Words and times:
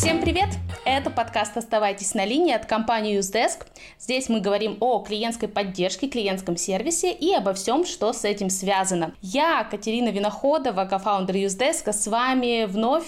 Всем 0.00 0.20
привет! 0.20 0.50
Это 0.84 1.10
подкаст 1.10 1.56
«Оставайтесь 1.56 2.14
на 2.14 2.24
линии» 2.24 2.54
от 2.54 2.66
компании 2.66 3.18
UseDesk. 3.18 3.66
Здесь 3.98 4.28
мы 4.28 4.38
говорим 4.38 4.76
о 4.78 5.00
клиентской 5.00 5.48
поддержке, 5.48 6.06
клиентском 6.06 6.56
сервисе 6.56 7.10
и 7.10 7.34
обо 7.34 7.52
всем, 7.52 7.84
что 7.84 8.12
с 8.12 8.24
этим 8.24 8.48
связано. 8.48 9.12
Я, 9.22 9.64
Катерина 9.64 10.10
Виноходова, 10.10 10.84
кофаундер 10.84 11.34
UseDesk, 11.34 11.92
с 11.92 12.06
вами 12.06 12.66
вновь 12.66 13.06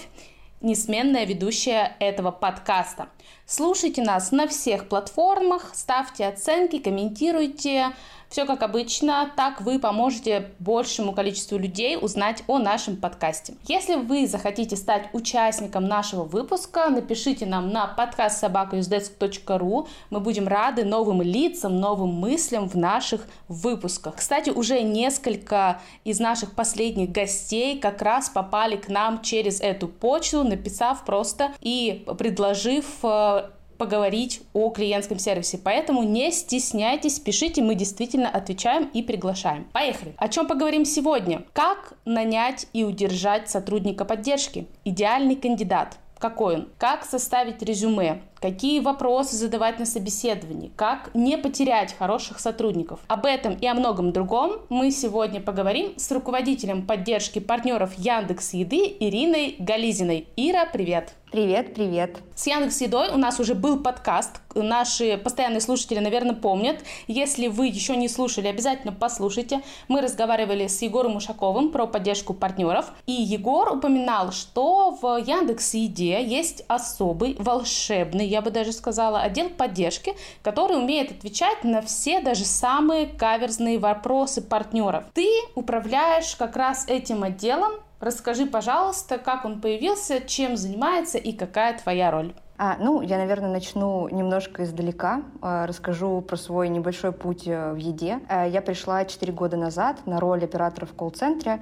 несменная 0.59 1.25
ведущая 1.25 1.95
этого 2.01 2.31
подкаста. 2.31 3.07
Слушайте 3.45 4.01
нас 4.01 4.33
на 4.33 4.45
всех 4.49 4.89
платформах, 4.89 5.71
ставьте 5.73 6.27
оценки, 6.27 6.77
комментируйте, 6.79 7.93
все 8.31 8.45
как 8.45 8.63
обычно, 8.63 9.29
так 9.35 9.59
вы 9.59 9.77
поможете 9.77 10.51
большему 10.59 11.11
количеству 11.11 11.57
людей 11.57 11.97
узнать 12.01 12.43
о 12.47 12.59
нашем 12.59 12.95
подкасте. 12.95 13.55
Если 13.67 13.95
вы 13.95 14.25
захотите 14.25 14.77
стать 14.77 15.09
участником 15.11 15.85
нашего 15.85 16.23
выпуска, 16.23 16.87
напишите 16.89 17.45
нам 17.45 17.71
на 17.71 17.87
подкаст 17.87 18.39
собакаюздеск.ру. 18.39 19.87
Мы 20.09 20.19
будем 20.21 20.47
рады 20.47 20.85
новым 20.85 21.21
лицам, 21.21 21.77
новым 21.81 22.13
мыслям 22.13 22.69
в 22.69 22.75
наших 22.75 23.27
выпусках. 23.49 24.15
Кстати, 24.15 24.49
уже 24.49 24.81
несколько 24.81 25.81
из 26.05 26.21
наших 26.21 26.55
последних 26.55 27.11
гостей 27.11 27.79
как 27.79 28.01
раз 28.01 28.29
попали 28.29 28.77
к 28.77 28.87
нам 28.87 29.21
через 29.21 29.59
эту 29.59 29.89
почту, 29.89 30.45
написав 30.45 31.03
просто 31.03 31.51
и 31.59 32.05
предложив 32.17 32.85
э, 33.03 33.49
поговорить 33.81 34.43
о 34.53 34.69
клиентском 34.69 35.17
сервисе. 35.17 35.57
Поэтому 35.57 36.03
не 36.03 36.31
стесняйтесь, 36.31 37.19
пишите, 37.19 37.63
мы 37.63 37.73
действительно 37.73 38.29
отвечаем 38.29 38.91
и 38.93 39.01
приглашаем. 39.01 39.63
Поехали. 39.73 40.13
О 40.17 40.29
чем 40.29 40.45
поговорим 40.45 40.85
сегодня? 40.85 41.45
Как 41.51 41.93
нанять 42.05 42.67
и 42.73 42.83
удержать 42.83 43.49
сотрудника 43.49 44.05
поддержки? 44.05 44.67
Идеальный 44.85 45.35
кандидат. 45.35 45.97
Какой 46.19 46.57
он? 46.57 46.69
Как 46.77 47.05
составить 47.05 47.63
резюме? 47.63 48.21
Какие 48.41 48.79
вопросы 48.79 49.35
задавать 49.35 49.79
на 49.79 49.85
собеседовании, 49.85 50.71
как 50.75 51.11
не 51.13 51.37
потерять 51.37 51.95
хороших 51.97 52.39
сотрудников. 52.39 52.99
Об 53.07 53.25
этом 53.25 53.53
и 53.53 53.67
о 53.67 53.75
многом 53.75 54.11
другом 54.11 54.61
мы 54.69 54.91
сегодня 54.91 55.39
поговорим 55.39 55.93
с 55.97 56.11
руководителем 56.11 56.85
поддержки 56.85 57.39
партнеров 57.39 57.93
Яндекс 57.97 58.53
Еды 58.53 58.97
Ириной 58.99 59.55
Гализиной. 59.59 60.27
Ира, 60.35 60.65
привет! 60.65 61.13
Привет, 61.31 61.75
привет. 61.75 62.17
С 62.35 62.45
Яндекс 62.45 62.81
Едой 62.81 63.07
у 63.07 63.17
нас 63.17 63.39
уже 63.39 63.55
был 63.55 63.79
подкаст. 63.79 64.41
Наши 64.53 65.17
постоянные 65.17 65.61
слушатели, 65.61 65.99
наверное, 65.99 66.35
помнят. 66.35 66.83
Если 67.07 67.47
вы 67.47 67.67
еще 67.67 67.95
не 67.95 68.09
слушали, 68.09 68.47
обязательно 68.47 68.91
послушайте. 68.91 69.61
Мы 69.87 70.01
разговаривали 70.01 70.67
с 70.67 70.81
Егором 70.81 71.15
Ушаковым 71.15 71.71
про 71.71 71.87
поддержку 71.87 72.33
партнеров. 72.33 72.91
И 73.05 73.13
Егор 73.13 73.77
упоминал, 73.77 74.33
что 74.33 74.91
в 75.01 75.23
Яндекс 75.25 75.73
Еде 75.75 76.21
есть 76.21 76.65
особый 76.67 77.37
волшебный 77.39 78.27
я 78.31 78.41
бы 78.41 78.49
даже 78.49 78.71
сказала, 78.71 79.21
отдел 79.21 79.49
поддержки, 79.49 80.15
который 80.41 80.77
умеет 80.77 81.11
отвечать 81.11 81.63
на 81.63 81.81
все 81.81 82.21
даже 82.21 82.45
самые 82.45 83.05
каверзные 83.07 83.77
вопросы 83.77 84.41
партнеров. 84.41 85.03
Ты 85.13 85.27
управляешь 85.55 86.35
как 86.35 86.55
раз 86.55 86.85
этим 86.87 87.23
отделом. 87.23 87.73
Расскажи, 87.99 88.45
пожалуйста, 88.47 89.17
как 89.17 89.45
он 89.45 89.61
появился, 89.61 90.21
чем 90.21 90.57
занимается 90.57 91.17
и 91.17 91.33
какая 91.33 91.77
твоя 91.77 92.09
роль. 92.09 92.33
А, 92.63 92.77
ну, 92.79 93.01
я, 93.01 93.17
наверное, 93.17 93.49
начну 93.49 94.07
немножко 94.09 94.63
издалека. 94.63 95.23
А, 95.41 95.65
расскажу 95.65 96.21
про 96.21 96.37
свой 96.37 96.69
небольшой 96.69 97.11
путь 97.11 97.47
э, 97.47 97.73
в 97.73 97.77
еде. 97.77 98.19
А, 98.29 98.45
я 98.45 98.61
пришла 98.61 99.03
4 99.03 99.33
года 99.33 99.57
назад 99.57 100.05
на 100.05 100.19
роль 100.19 100.43
оператора 100.43 100.85
в 100.85 100.93
колл-центре, 100.93 101.59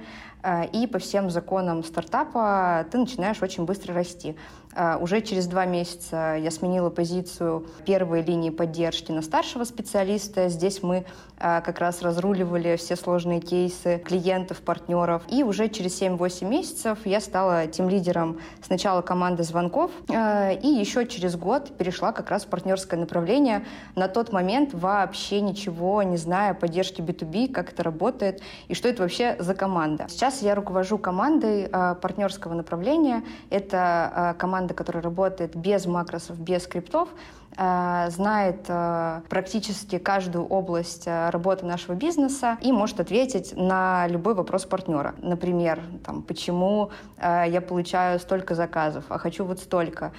и 0.72 0.86
по 0.86 0.98
всем 0.98 1.30
законам 1.30 1.84
стартапа 1.84 2.86
ты 2.90 2.98
начинаешь 2.98 3.42
очень 3.42 3.64
быстро 3.64 3.94
расти. 3.94 4.36
А, 4.74 4.98
уже 4.98 5.20
через 5.20 5.46
два 5.46 5.64
месяца 5.64 6.36
я 6.36 6.50
сменила 6.50 6.90
позицию 6.90 7.66
первой 7.84 8.22
линии 8.22 8.50
поддержки 8.50 9.10
на 9.10 9.22
старшего 9.22 9.64
специалиста. 9.64 10.48
Здесь 10.48 10.82
мы 10.82 11.04
а, 11.38 11.60
как 11.60 11.80
раз 11.80 12.02
разруливали 12.02 12.76
все 12.76 12.94
сложные 12.94 13.40
кейсы 13.40 13.98
клиентов, 14.04 14.60
партнеров. 14.60 15.22
И 15.28 15.42
уже 15.42 15.68
через 15.68 16.00
7-8 16.00 16.48
месяцев 16.48 16.98
я 17.04 17.20
стала 17.20 17.66
тем 17.66 17.88
лидером 17.88 18.38
сначала 18.62 19.02
команды 19.02 19.42
звонков, 19.42 19.90
и 20.08 20.68
еще 20.68 21.06
через 21.06 21.36
год 21.36 21.76
перешла 21.76 22.12
как 22.12 22.30
раз 22.30 22.44
в 22.44 22.48
партнерское 22.48 22.98
направление. 22.98 23.64
На 23.96 24.08
тот 24.08 24.32
момент 24.32 24.72
вообще 24.72 25.40
ничего 25.40 26.02
не 26.02 26.16
зная 26.16 26.52
о 26.52 26.54
поддержке 26.54 27.02
B2B, 27.02 27.52
как 27.52 27.72
это 27.72 27.82
работает 27.82 28.42
и 28.68 28.74
что 28.74 28.88
это 28.88 29.02
вообще 29.02 29.36
за 29.38 29.54
команда. 29.54 30.06
Сейчас 30.08 30.29
я 30.42 30.54
руковожу 30.54 30.98
командой 30.98 31.68
партнерского 31.68 32.54
направления. 32.54 33.22
Это 33.50 34.36
команда 34.38 34.50
команда, 34.50 34.74
которая 34.74 35.02
работает 35.02 35.56
без 35.56 35.86
макросов, 35.86 36.38
без 36.38 36.64
скриптов, 36.64 37.08
Э, 37.56 38.08
знает 38.10 38.64
э, 38.68 39.20
практически 39.28 39.98
каждую 39.98 40.46
область 40.46 41.02
э, 41.06 41.30
работы 41.30 41.66
нашего 41.66 41.94
бизнеса 41.94 42.56
и 42.62 42.70
может 42.72 43.00
ответить 43.00 43.54
на 43.56 44.06
любой 44.06 44.34
вопрос 44.34 44.64
партнера. 44.66 45.14
Например, 45.18 45.80
там, 46.04 46.22
почему 46.22 46.90
я 47.20 47.60
получаю 47.60 48.18
столько 48.18 48.54
заказов, 48.54 49.04
а 49.08 49.18
хочу 49.18 49.44
вот 49.44 49.58
столько. 49.58 50.12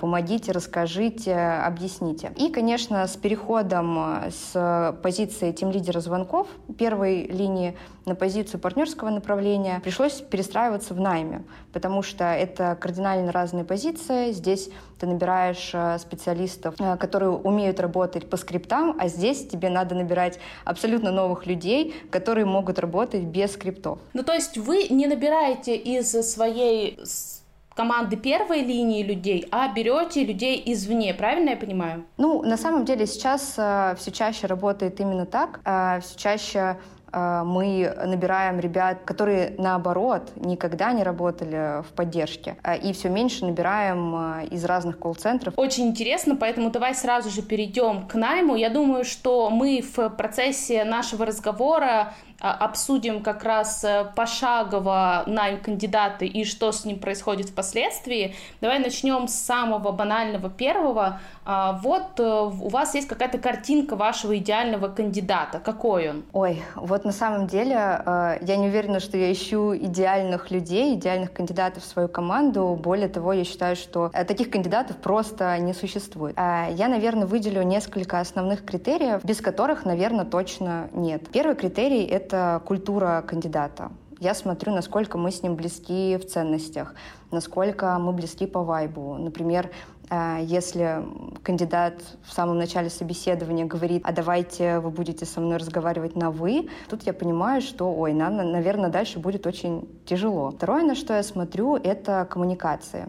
Помогите, 0.00 0.52
расскажите, 0.52 1.34
объясните. 1.34 2.32
И, 2.36 2.50
конечно, 2.50 3.06
с 3.06 3.16
переходом 3.16 4.24
с 4.30 4.98
позиции 5.02 5.52
тем 5.52 5.70
лидера 5.70 6.00
звонков 6.00 6.48
первой 6.78 7.26
линии 7.26 7.76
на 8.04 8.14
позицию 8.14 8.60
партнерского 8.60 9.10
направления 9.10 9.80
пришлось 9.80 10.20
перестраиваться 10.20 10.94
в 10.94 11.00
найме, 11.00 11.44
потому 11.72 12.02
что 12.02 12.24
это 12.24 12.76
кардинально 12.80 13.32
разные 13.32 13.64
позиции. 13.64 14.32
Здесь 14.32 14.70
ты 14.98 15.06
набираешь 15.06 15.74
специалистов 16.00 16.18
специалистов, 16.28 16.74
э, 16.78 16.96
которые 16.96 17.30
умеют 17.30 17.80
работать 17.80 18.28
по 18.28 18.36
скриптам, 18.36 18.96
а 18.98 19.08
здесь 19.08 19.46
тебе 19.46 19.70
надо 19.70 19.94
набирать 19.94 20.38
абсолютно 20.64 21.10
новых 21.10 21.46
людей, 21.46 21.94
которые 22.10 22.44
могут 22.44 22.78
работать 22.78 23.22
без 23.22 23.52
скриптов. 23.52 23.98
Ну, 24.14 24.22
то 24.22 24.32
есть 24.32 24.58
вы 24.58 24.88
не 24.90 25.06
набираете 25.06 25.76
из 25.76 26.10
своей 26.10 26.98
команды 27.78 28.16
первой 28.16 28.62
линии 28.62 29.04
людей, 29.04 29.46
а 29.52 29.72
берете 29.72 30.24
людей 30.24 30.60
извне, 30.66 31.14
правильно 31.14 31.50
я 31.50 31.56
понимаю? 31.56 32.04
Ну, 32.16 32.42
на 32.42 32.56
самом 32.56 32.84
деле 32.84 33.06
сейчас 33.06 33.54
э, 33.56 33.94
все 33.96 34.10
чаще 34.10 34.48
работает 34.48 34.98
именно 34.98 35.26
так. 35.26 35.60
Э, 35.64 36.00
все 36.00 36.18
чаще 36.18 36.76
мы 37.12 37.94
набираем 38.04 38.60
ребят, 38.60 38.98
которые 39.04 39.54
наоборот 39.58 40.32
никогда 40.36 40.92
не 40.92 41.02
работали 41.02 41.82
в 41.82 41.92
поддержке, 41.94 42.56
а, 42.62 42.74
и 42.74 42.92
все 42.92 43.08
меньше 43.08 43.46
набираем 43.46 44.14
а, 44.14 44.42
из 44.50 44.64
разных 44.64 44.98
колл-центров. 44.98 45.54
Очень 45.56 45.88
интересно, 45.88 46.36
поэтому 46.36 46.70
давай 46.70 46.94
сразу 46.94 47.30
же 47.30 47.42
перейдем 47.42 48.06
к 48.06 48.14
найму. 48.14 48.56
Я 48.56 48.70
думаю, 48.70 49.04
что 49.04 49.50
мы 49.50 49.82
в 49.82 50.08
процессе 50.10 50.84
нашего 50.84 51.26
разговора 51.26 52.14
обсудим 52.40 53.22
как 53.22 53.42
раз 53.42 53.82
э, 53.82 54.12
пошагово 54.14 55.24
найм 55.26 55.60
кандидата 55.60 56.24
и 56.24 56.44
что 56.44 56.70
с 56.70 56.84
ним 56.84 57.00
происходит 57.00 57.48
впоследствии. 57.48 58.36
Давай 58.60 58.78
начнем 58.78 59.26
с 59.26 59.34
самого 59.34 59.90
банального 59.90 60.48
первого. 60.48 61.20
Вот 61.48 62.20
э, 62.20 62.22
у 62.22 62.68
вас 62.68 62.94
есть 62.94 63.08
какая-то 63.08 63.38
картинка 63.38 63.96
вашего 63.96 64.36
идеального 64.36 64.88
кандидата. 64.88 65.60
Какой 65.60 66.10
он? 66.10 66.24
Ой, 66.34 66.62
вот 66.74 67.06
на 67.06 67.12
самом 67.12 67.46
деле 67.46 67.74
э, 67.74 68.38
я 68.42 68.56
не 68.56 68.66
уверена, 68.66 69.00
что 69.00 69.16
я 69.16 69.32
ищу 69.32 69.74
идеальных 69.74 70.50
людей, 70.50 70.94
идеальных 70.94 71.32
кандидатов 71.32 71.84
в 71.84 71.86
свою 71.86 72.08
команду. 72.08 72.78
Более 72.78 73.08
того, 73.08 73.32
я 73.32 73.44
считаю, 73.44 73.76
что 73.76 74.10
таких 74.10 74.50
кандидатов 74.50 74.98
просто 74.98 75.58
не 75.58 75.72
существует. 75.72 76.36
Я, 76.36 76.88
наверное, 76.88 77.26
выделю 77.26 77.62
несколько 77.62 78.20
основных 78.20 78.66
критериев, 78.66 79.24
без 79.24 79.40
которых, 79.40 79.86
наверное, 79.86 80.26
точно 80.26 80.90
нет. 80.92 81.30
Первый 81.32 81.56
критерий— 81.56 82.04
это 82.04 82.60
культура 82.66 83.24
кандидата. 83.26 83.90
Я 84.20 84.34
смотрю, 84.34 84.74
насколько 84.74 85.16
мы 85.16 85.30
с 85.30 85.44
ним 85.44 85.54
близки 85.54 86.16
в 86.16 86.26
ценностях, 86.26 86.94
насколько 87.30 87.96
мы 88.00 88.12
близки 88.12 88.46
по 88.46 88.64
вайбу. 88.64 89.14
Например, 89.14 89.70
э, 89.97 89.97
если 90.10 91.04
кандидат 91.42 92.02
в 92.24 92.32
самом 92.32 92.58
начале 92.58 92.88
собеседования 92.88 93.66
говорит, 93.66 94.02
а 94.04 94.12
давайте 94.12 94.78
вы 94.78 94.90
будете 94.90 95.26
со 95.26 95.40
мной 95.40 95.58
разговаривать 95.58 96.16
на 96.16 96.30
«вы», 96.30 96.68
тут 96.88 97.02
я 97.02 97.12
понимаю, 97.12 97.60
что, 97.60 97.92
ой, 97.92 98.12
нам, 98.14 98.36
наверное, 98.36 98.90
дальше 98.90 99.18
будет 99.18 99.46
очень 99.46 99.88
тяжело. 100.06 100.50
Второе, 100.50 100.82
на 100.82 100.94
что 100.94 101.14
я 101.14 101.22
смотрю, 101.22 101.76
это 101.76 102.26
коммуникация. 102.30 103.08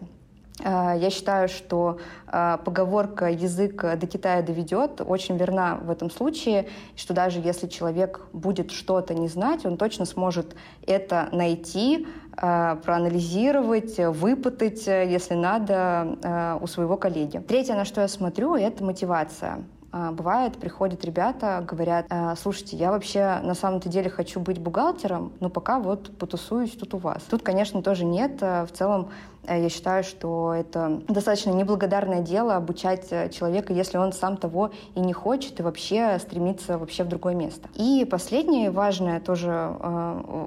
Э, 0.62 0.94
я 0.96 1.10
считаю, 1.10 1.48
что 1.48 1.98
э, 2.26 2.58
поговорка 2.64 3.30
«язык 3.30 3.82
до 3.98 4.06
Китая 4.06 4.42
доведет» 4.42 5.00
очень 5.00 5.36
верна 5.36 5.76
в 5.76 5.90
этом 5.90 6.10
случае, 6.10 6.68
что 6.96 7.14
даже 7.14 7.40
если 7.40 7.66
человек 7.66 8.26
будет 8.32 8.70
что-то 8.70 9.14
не 9.14 9.28
знать, 9.28 9.64
он 9.64 9.76
точно 9.76 10.04
сможет 10.04 10.54
это 10.86 11.28
найти, 11.32 12.06
проанализировать, 12.40 13.98
выпытать, 13.98 14.86
если 14.86 15.34
надо, 15.34 16.58
у 16.60 16.66
своего 16.66 16.96
коллеги. 16.96 17.38
Третье, 17.38 17.74
на 17.74 17.84
что 17.84 18.00
я 18.00 18.08
смотрю, 18.08 18.54
это 18.54 18.82
мотивация. 18.82 19.64
Бывает, 19.92 20.56
приходят 20.56 21.04
ребята, 21.04 21.64
говорят, 21.68 22.06
слушайте, 22.40 22.76
я 22.76 22.92
вообще 22.92 23.40
на 23.42 23.54
самом-то 23.54 23.88
деле 23.88 24.08
хочу 24.08 24.38
быть 24.38 24.60
бухгалтером, 24.60 25.32
но 25.40 25.50
пока 25.50 25.80
вот 25.80 26.16
потусуюсь 26.16 26.70
тут 26.72 26.94
у 26.94 26.98
вас. 26.98 27.22
Тут, 27.24 27.42
конечно, 27.42 27.82
тоже 27.82 28.04
нет. 28.04 28.40
В 28.40 28.68
целом 28.72 29.10
Я 29.48 29.68
считаю, 29.68 30.04
что 30.04 30.54
это 30.54 31.02
достаточно 31.08 31.50
неблагодарное 31.50 32.20
дело 32.20 32.56
обучать 32.56 33.08
человека, 33.32 33.72
если 33.72 33.98
он 33.98 34.12
сам 34.12 34.36
того 34.36 34.70
и 34.94 35.00
не 35.00 35.12
хочет, 35.12 35.58
и 35.58 35.62
вообще 35.62 36.18
стремится 36.18 36.78
вообще 36.78 37.04
в 37.04 37.08
другое 37.08 37.34
место. 37.34 37.68
И 37.74 38.06
последний 38.08 38.68
важный 38.68 39.20
тоже 39.20 39.76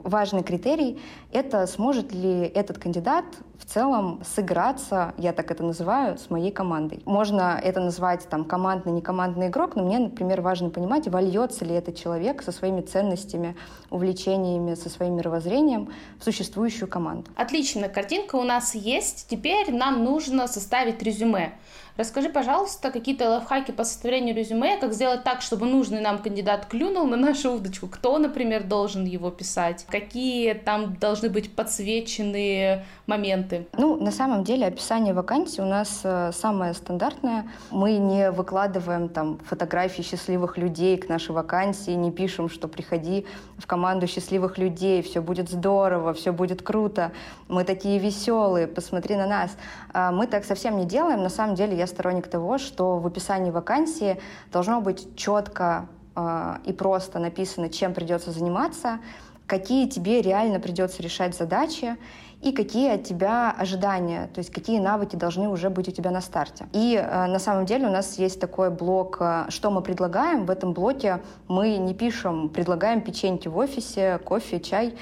важный 0.03 0.43
критерий— 0.43 1.01
это 1.31 1.67
сможет 1.67 2.13
ли 2.13 2.41
этот 2.41 2.77
кандидат 2.77 3.25
в 3.57 3.65
целом 3.65 4.21
сыграться, 4.25 5.13
я 5.17 5.31
так 5.31 5.49
это 5.49 5.63
называю, 5.63 6.17
с 6.17 6.29
моей 6.29 6.51
командой. 6.51 7.01
Можно 7.05 7.59
это 7.63 7.79
назвать 7.79 8.27
там 8.29 8.43
командный, 8.43 8.91
не 8.91 9.01
командный 9.01 9.47
игрок, 9.47 9.75
но 9.75 9.83
мне, 9.83 9.99
например, 9.99 10.41
важно 10.41 10.69
понимать, 10.69 11.07
вольется 11.07 11.63
ли 11.63 11.73
этот 11.73 11.95
человек 11.95 12.41
со 12.41 12.51
своими 12.51 12.81
ценностями, 12.81 13.55
увлечениями, 13.89 14.75
со 14.75 14.89
своим 14.89 15.15
мировоззрением 15.15 15.89
в 16.19 16.23
существующую 16.23 16.89
команду. 16.89 17.31
Отлично, 17.35 17.87
картинка 17.89 18.35
у 18.35 18.43
нас 18.43 18.75
есть. 18.83 19.27
Теперь 19.29 19.71
нам 19.71 20.03
нужно 20.03 20.47
составить 20.47 21.01
резюме. 21.01 21.53
Расскажи, 21.95 22.29
пожалуйста, 22.29 22.89
какие-то 22.89 23.29
лайфхаки 23.29 23.71
по 23.71 23.83
составлению 23.83 24.35
резюме, 24.35 24.77
как 24.77 24.93
сделать 24.93 25.23
так, 25.23 25.41
чтобы 25.41 25.67
нужный 25.67 26.01
нам 26.01 26.17
кандидат 26.17 26.65
клюнул 26.65 27.05
на 27.05 27.17
нашу 27.17 27.51
удочку, 27.53 27.87
кто, 27.87 28.17
например, 28.17 28.63
должен 28.63 29.05
его 29.05 29.29
писать, 29.29 29.85
какие 29.89 30.53
там 30.53 30.95
должны 30.95 31.29
быть 31.29 31.55
подсвеченные 31.55 32.83
моменты. 33.05 33.67
Ну, 33.77 33.95
на 33.95 34.09
самом 34.09 34.43
деле 34.43 34.65
описание 34.65 35.13
вакансии 35.13 35.61
у 35.61 35.65
нас 35.65 36.01
э, 36.03 36.31
самое 36.33 36.73
стандартное. 36.73 37.45
Мы 37.69 37.97
не 37.97 38.31
выкладываем 38.31 39.07
там 39.07 39.37
фотографии 39.47 40.01
счастливых 40.01 40.57
людей 40.57 40.97
к 40.97 41.09
нашей 41.09 41.31
вакансии, 41.31 41.91
не 41.91 42.11
пишем, 42.11 42.49
что 42.49 42.67
приходи 42.67 43.27
в 43.59 43.67
команду 43.67 44.07
счастливых 44.07 44.57
людей, 44.57 45.03
все 45.03 45.21
будет 45.21 45.49
здорово, 45.49 46.13
все 46.13 46.31
будет 46.31 46.63
круто, 46.63 47.11
мы 47.47 47.63
такие 47.63 47.99
веселые, 47.99 48.67
посмотри 48.67 49.15
на 49.15 49.27
нас. 49.27 49.55
А 49.93 50.11
мы 50.11 50.25
так 50.25 50.43
совсем 50.43 50.77
не 50.77 50.85
делаем. 50.85 51.21
На 51.21 51.29
самом 51.29 51.55
деле 51.55 51.77
я 51.77 51.82
сторонник 51.87 52.27
того, 52.27 52.57
что 52.57 52.97
в 52.99 53.07
описании 53.07 53.51
вакансии 53.51 54.19
должно 54.51 54.81
быть 54.81 55.15
четко 55.15 55.87
э, 56.15 56.55
и 56.65 56.73
просто 56.73 57.19
написано, 57.19 57.69
чем 57.69 57.93
придется 57.93 58.31
заниматься, 58.31 58.99
какие 59.47 59.87
тебе 59.87 60.21
реально 60.21 60.59
придется 60.59 61.01
решать 61.01 61.35
задачи, 61.35 61.97
и 62.43 62.51
какие 62.51 62.91
от 62.91 63.03
тебя 63.05 63.55
ожидания, 63.57 64.29
то 64.33 64.39
есть 64.39 64.51
какие 64.51 64.79
навыки 64.79 65.15
должны 65.15 65.47
уже 65.47 65.69
быть 65.69 65.87
у 65.87 65.91
тебя 65.91 66.11
на 66.11 66.19
старте. 66.19 66.65
И 66.73 66.95
э, 66.95 67.25
на 67.27 67.39
самом 67.39 67.65
деле 67.65 67.87
у 67.87 67.89
нас 67.89 68.19
есть 68.19 68.39
такой 68.39 68.69
блок, 68.69 69.17
э, 69.21 69.45
что 69.47 69.71
мы 69.71 69.81
предлагаем. 69.81 70.45
В 70.45 70.51
этом 70.51 70.73
блоке 70.73 71.21
мы 71.47 71.77
не 71.77 71.93
пишем, 71.93 72.49
предлагаем 72.49 72.99
печеньки 72.99 73.47
в 73.47 73.57
офисе, 73.57 74.19
кофе, 74.25 74.59
чай 74.59 74.93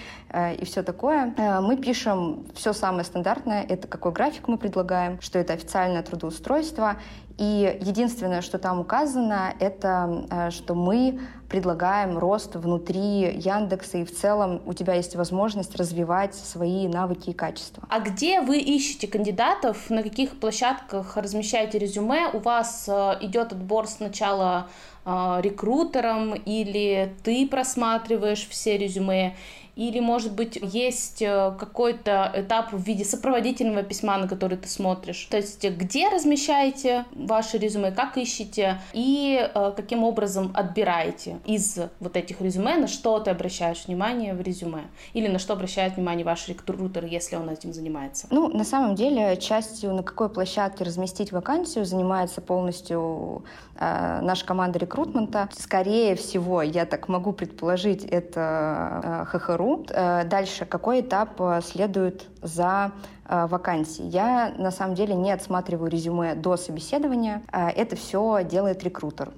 и 0.60 0.66
все 0.66 0.84
такое. 0.84 1.34
Э, 1.38 1.60
мы 1.60 1.78
пишем 1.78 2.46
все 2.56 2.74
самое 2.74 3.04
стандартное, 3.04 3.66
это 3.68 3.88
какой 3.88 4.12
график 4.12 4.48
мы 4.48 4.58
предлагаем, 4.58 5.20
что 5.22 5.40
это 5.40 5.54
официальное 5.54 6.04
трудоустройство, 6.04 6.98
и 7.42 7.80
единственное, 7.82 8.42
что 8.42 8.60
там 8.60 8.80
указано, 8.80 9.54
это 9.60 10.28
э, 10.30 10.52
что 10.52 10.76
мы 10.76 11.20
предлагаем 11.50 12.18
рост 12.20 12.56
внутри 12.56 13.34
Яндекса, 13.34 13.98
и 13.98 14.06
в 14.06 14.16
целом 14.16 14.62
у 14.66 14.74
тебя 14.74 14.94
есть 14.94 15.16
возможность 15.16 15.76
развивать 15.76 16.36
свои 16.36 16.88
навыки 16.88 17.32
и 17.32 17.34
качества. 17.34 17.84
А 17.90 18.00
где 18.00 18.42
вы 18.42 18.60
ищете 18.60 19.08
кандидатов, 19.08 19.90
на 19.90 20.04
каких 20.04 20.40
площадках 20.40 21.18
размещаете 21.18 21.80
резюме? 21.80 22.30
У 22.32 22.38
вас 22.38 22.86
э, 22.88 23.18
идет 23.22 23.54
отбор 23.54 23.88
сначала 23.88 24.68
э, 25.04 25.40
рекрутером 25.42 26.36
или 26.36 27.16
ты 27.24 27.48
просматриваешь 27.48 28.48
все 28.48 28.78
резюме, 28.78 29.36
или, 29.76 30.00
может 30.00 30.34
быть, 30.34 30.60
есть 30.62 31.22
э, 31.22 31.54
какой-то 31.58 32.32
этап 32.36 32.74
в 32.74 32.82
виде 32.82 33.06
сопроводительного 33.06 33.84
письма, 33.84 34.18
на 34.18 34.28
который 34.28 34.58
ты 34.58 34.68
смотришь. 34.68 35.28
То 35.30 35.38
есть, 35.38 35.64
где 35.64 36.10
размещаете 36.10 37.06
ваши 37.14 37.58
резюме, 37.58 37.92
как 37.92 38.18
ищете 38.18 38.80
и 38.94 39.40
э, 39.54 39.74
каким 39.76 40.04
образом 40.04 40.52
отбираете 40.54 41.40
из 41.46 41.80
вот 42.00 42.18
этих 42.18 42.42
резюме, 42.42 42.76
на 42.78 42.88
что 42.88 43.20
ты 43.20 43.32
обращаешь 43.32 43.86
внимание 43.88 44.34
в 44.34 44.42
резюме, 44.42 44.84
или 45.14 45.28
на 45.28 45.40
что 45.40 45.54
обращает 45.54 45.96
внимание 45.96 46.26
ваш 46.26 46.48
рекрутер, 46.48 47.06
если 47.06 47.36
он 47.36 47.50
этим 47.50 47.74
занимается? 47.74 48.28
Ну, 48.30 48.50
на 48.50 48.64
самом 48.64 48.96
деле, 48.96 49.38
частью 49.38 49.94
на 49.94 50.04
какой 50.04 50.30
площадке 50.30 50.84
разместить 50.84 51.32
вакансию 51.32 51.86
занимается 51.86 52.42
полностью 52.42 53.44
э, 53.80 54.20
наша 54.22 54.46
команда 54.46 54.80
рекрутмента. 54.80 55.50
Скорее 55.58 56.16
всего, 56.16 56.62
я 56.62 56.86
так 56.86 57.08
могу 57.08 57.32
предположить, 57.32 58.04
это 58.04 59.26
э, 59.32 59.38
ХХРУ, 59.38 59.61
Э, 59.90 60.24
дальше, 60.26 60.66
какой 60.66 61.02
этап 61.02 61.40
э, 61.40 61.62
следует 61.64 62.28
за 62.42 62.92
э, 63.28 63.48
вакансией? 63.48 64.10
Я 64.10 64.54
на 64.58 64.72
самом 64.72 64.96
деле 64.96 65.16
не 65.16 65.32
отсматриваю 65.32 65.90
резюме 65.90 66.36
до 66.36 66.58
собеседования. 66.58 67.42
Это 67.52 67.96
все 67.96 68.44
делает 68.44 68.84
рекрутер. 68.84 69.32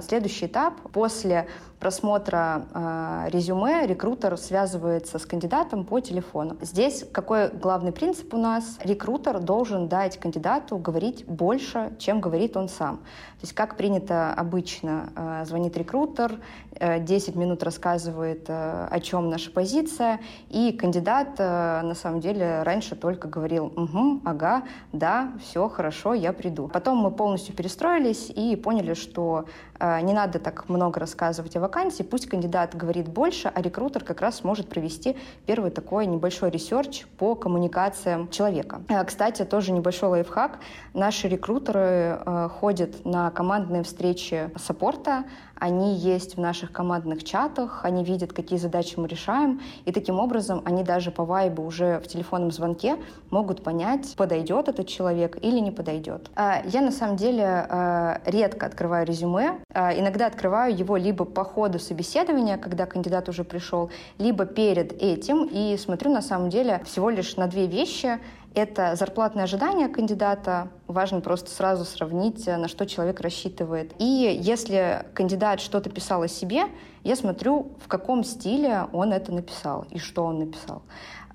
Следующий 0.00 0.46
этап. 0.46 0.74
После 0.92 1.48
просмотра 1.78 2.66
э, 2.72 3.28
резюме 3.30 3.86
рекрутер 3.86 4.36
связывается 4.36 5.18
с 5.18 5.26
кандидатом 5.26 5.84
по 5.84 6.00
телефону. 6.00 6.56
Здесь 6.60 7.04
какой 7.12 7.48
главный 7.48 7.92
принцип 7.92 8.32
у 8.34 8.38
нас? 8.38 8.78
Рекрутер 8.82 9.40
должен 9.40 9.88
дать 9.88 10.18
кандидату 10.18 10.78
говорить 10.78 11.26
больше, 11.26 11.92
чем 11.98 12.20
говорит 12.20 12.56
он 12.56 12.68
сам. 12.68 12.96
То 12.96 13.42
есть 13.42 13.52
как 13.52 13.76
принято 13.76 14.32
обычно, 14.32 15.10
э, 15.14 15.44
звонит 15.46 15.76
рекрутер, 15.76 16.40
э, 16.78 17.00
10 17.00 17.36
минут 17.36 17.62
рассказывает, 17.62 18.46
э, 18.48 18.88
о 18.90 19.00
чем 19.00 19.28
наша 19.28 19.50
позиция, 19.50 20.20
и 20.48 20.72
кандидат 20.72 21.34
э, 21.38 21.82
на 21.82 21.94
самом 21.94 22.20
деле 22.20 22.62
раньше 22.62 22.96
только 22.96 23.28
говорил 23.28 23.66
«Угу, 23.66 24.22
ага, 24.24 24.62
да, 24.92 25.32
все 25.42 25.68
хорошо, 25.68 26.14
я 26.14 26.32
приду». 26.32 26.68
Потом 26.68 26.98
мы 26.98 27.10
полностью 27.10 27.54
перестроились 27.54 28.30
и 28.34 28.56
поняли, 28.56 28.94
что 28.94 29.44
не 29.80 30.12
надо 30.12 30.38
так 30.38 30.68
много 30.68 31.00
рассказывать 31.00 31.56
о 31.56 31.60
вакансии, 31.60 32.02
пусть 32.02 32.26
кандидат 32.26 32.74
говорит 32.74 33.08
больше, 33.08 33.50
а 33.52 33.62
рекрутер 33.62 34.04
как 34.04 34.20
раз 34.20 34.36
сможет 34.36 34.68
провести 34.68 35.16
первый 35.46 35.70
такой 35.70 36.06
небольшой 36.06 36.50
research 36.50 37.06
по 37.18 37.34
коммуникациям 37.34 38.28
человека. 38.28 38.82
Э, 38.88 39.04
кстати, 39.04 39.44
тоже 39.44 39.72
небольшой 39.72 40.08
лайфхак. 40.10 40.58
Наши 40.94 41.28
рекрутеры 41.28 42.20
э, 42.24 42.48
ходят 42.60 43.04
на 43.04 43.30
командные 43.30 43.82
встречи 43.82 44.50
саппорта, 44.56 45.24
они 45.58 45.94
есть 45.94 46.36
в 46.36 46.40
наших 46.40 46.70
командных 46.70 47.24
чатах, 47.24 47.80
они 47.84 48.04
видят, 48.04 48.32
какие 48.32 48.58
задачи 48.58 48.94
мы 48.98 49.08
решаем, 49.08 49.60
и 49.84 49.92
таким 49.92 50.20
образом 50.20 50.62
они 50.64 50.84
даже 50.84 51.10
по 51.10 51.24
вайбу 51.24 51.64
уже 51.64 51.98
в 52.00 52.06
телефонном 52.06 52.50
звонке 52.50 52.96
могут 53.30 53.62
понять, 53.62 54.14
подойдет 54.16 54.68
этот 54.68 54.86
человек 54.86 55.38
или 55.42 55.58
не 55.58 55.70
подойдет. 55.70 56.30
А, 56.36 56.62
я 56.66 56.82
на 56.82 56.92
самом 56.92 57.16
деле 57.16 57.44
а, 57.44 58.20
редко 58.26 58.66
открываю 58.66 59.06
резюме, 59.06 59.58
а, 59.65 59.65
иногда 59.74 60.26
открываю 60.26 60.74
его 60.74 60.96
либо 60.96 61.24
по 61.24 61.44
ходу 61.44 61.78
собеседования, 61.78 62.56
когда 62.56 62.86
кандидат 62.86 63.28
уже 63.28 63.44
пришел, 63.44 63.90
либо 64.18 64.46
перед 64.46 64.92
этим, 65.02 65.44
и 65.50 65.76
смотрю 65.76 66.12
на 66.12 66.22
самом 66.22 66.50
деле 66.50 66.82
всего 66.84 67.10
лишь 67.10 67.36
на 67.36 67.46
две 67.46 67.66
вещи 67.66 68.18
это 68.54 68.96
зарплатное 68.96 69.44
ожидание 69.44 69.88
кандидата. 69.88 70.68
Важно 70.86 71.20
просто 71.20 71.50
сразу 71.50 71.84
сравнить, 71.84 72.46
на 72.46 72.68
что 72.68 72.86
человек 72.86 73.20
рассчитывает. 73.20 73.92
И 73.98 74.40
если 74.40 75.04
кандидат 75.12 75.60
что-то 75.60 75.90
писал 75.90 76.22
о 76.22 76.28
себе, 76.28 76.62
я 77.04 77.16
смотрю, 77.16 77.72
в 77.84 77.86
каком 77.86 78.24
стиле 78.24 78.86
он 78.94 79.12
это 79.12 79.30
написал 79.30 79.84
и 79.90 79.98
что 79.98 80.24
он 80.24 80.38
написал. 80.38 80.80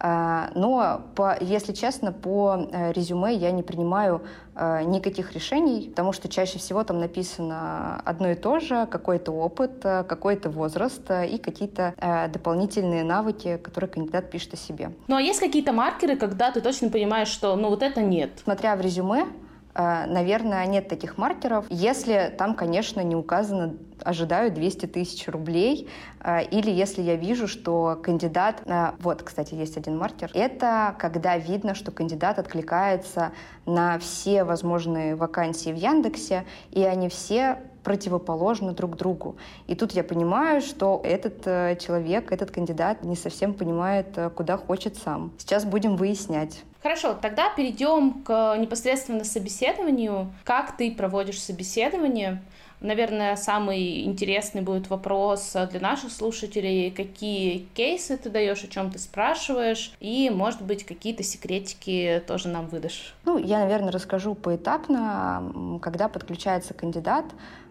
А, 0.03 0.49
но, 0.55 1.03
по, 1.15 1.37
если 1.39 1.73
честно, 1.73 2.11
по 2.11 2.67
э, 2.71 2.91
резюме 2.91 3.35
я 3.35 3.51
не 3.51 3.61
принимаю 3.61 4.23
э, 4.55 4.81
никаких 4.83 5.33
решений, 5.33 5.89
потому 5.91 6.11
что 6.11 6.27
чаще 6.27 6.57
всего 6.57 6.83
там 6.83 6.99
написано 6.99 8.01
одно 8.03 8.31
и 8.31 8.35
то 8.35 8.59
же, 8.59 8.87
какой-то 8.87 9.31
опыт, 9.31 9.85
э, 9.85 10.03
какой-то 10.03 10.49
возраст 10.49 11.03
и 11.11 11.37
какие-то 11.37 11.93
дополнительные 12.33 13.03
навыки, 13.03 13.59
которые 13.61 13.91
кандидат 13.91 14.31
пишет 14.31 14.55
о 14.55 14.57
себе. 14.57 14.91
Ну 15.07 15.17
а 15.17 15.21
есть 15.21 15.39
какие-то 15.39 15.71
маркеры, 15.71 16.15
когда 16.15 16.51
ты 16.51 16.61
точно 16.61 16.89
понимаешь, 16.89 17.27
что 17.27 17.55
ну 17.55 17.69
вот 17.69 17.83
это 17.83 18.01
нет? 18.01 18.31
Смотря 18.43 18.75
в 18.75 18.81
резюме, 18.81 19.27
наверное, 19.73 20.65
нет 20.65 20.87
таких 20.87 21.17
маркеров, 21.17 21.65
если 21.69 22.33
там, 22.37 22.55
конечно, 22.55 23.01
не 23.01 23.15
указано 23.15 23.75
ожидаю 24.03 24.51
200 24.51 24.87
тысяч 24.87 25.27
рублей. 25.27 25.89
А, 26.19 26.39
или 26.39 26.69
если 26.69 27.01
я 27.01 27.15
вижу, 27.15 27.47
что 27.47 27.99
кандидат... 28.01 28.61
А, 28.65 28.95
вот, 28.99 29.23
кстати, 29.23 29.53
есть 29.53 29.77
один 29.77 29.97
маркер. 29.97 30.31
Это 30.33 30.95
когда 30.99 31.37
видно, 31.37 31.75
что 31.75 31.91
кандидат 31.91 32.39
откликается 32.39 33.31
на 33.65 33.99
все 33.99 34.43
возможные 34.43 35.15
вакансии 35.15 35.71
в 35.71 35.75
Яндексе, 35.75 36.45
и 36.71 36.83
они 36.83 37.09
все 37.09 37.59
противоположны 37.83 38.73
друг 38.73 38.95
другу. 38.95 39.37
И 39.65 39.75
тут 39.75 39.91
я 39.93 40.03
понимаю, 40.03 40.61
что 40.61 41.01
этот 41.03 41.41
э, 41.45 41.75
человек, 41.77 42.31
этот 42.31 42.51
кандидат 42.51 43.03
не 43.03 43.15
совсем 43.15 43.55
понимает, 43.55 44.15
э, 44.17 44.29
куда 44.29 44.57
хочет 44.57 44.97
сам. 44.97 45.31
Сейчас 45.39 45.65
будем 45.65 45.95
выяснять. 45.95 46.63
Хорошо, 46.81 47.13
тогда 47.13 47.49
перейдем 47.49 48.23
к 48.23 48.55
непосредственно 48.57 49.23
собеседованию. 49.23 50.33
Как 50.43 50.75
ты 50.77 50.91
проводишь 50.91 51.39
собеседование? 51.39 52.41
Наверное, 52.79 53.35
самый 53.35 54.05
интересный 54.05 54.61
будет 54.61 54.89
вопрос 54.89 55.55
для 55.69 55.79
наших 55.79 56.11
слушателей, 56.11 56.89
какие 56.89 57.67
кейсы 57.75 58.17
ты 58.17 58.31
даешь, 58.31 58.63
о 58.63 58.67
чем 58.67 58.89
ты 58.89 58.97
спрашиваешь, 58.97 59.93
и, 59.99 60.31
может 60.31 60.63
быть, 60.63 60.83
какие-то 60.83 61.21
секретики 61.21 62.23
тоже 62.25 62.47
нам 62.47 62.67
выдашь. 62.67 63.13
Ну, 63.25 63.37
я, 63.37 63.59
наверное, 63.59 63.91
расскажу 63.91 64.33
поэтапно. 64.33 65.79
Когда 65.79 66.09
подключается 66.09 66.73
кандидат, 66.73 67.25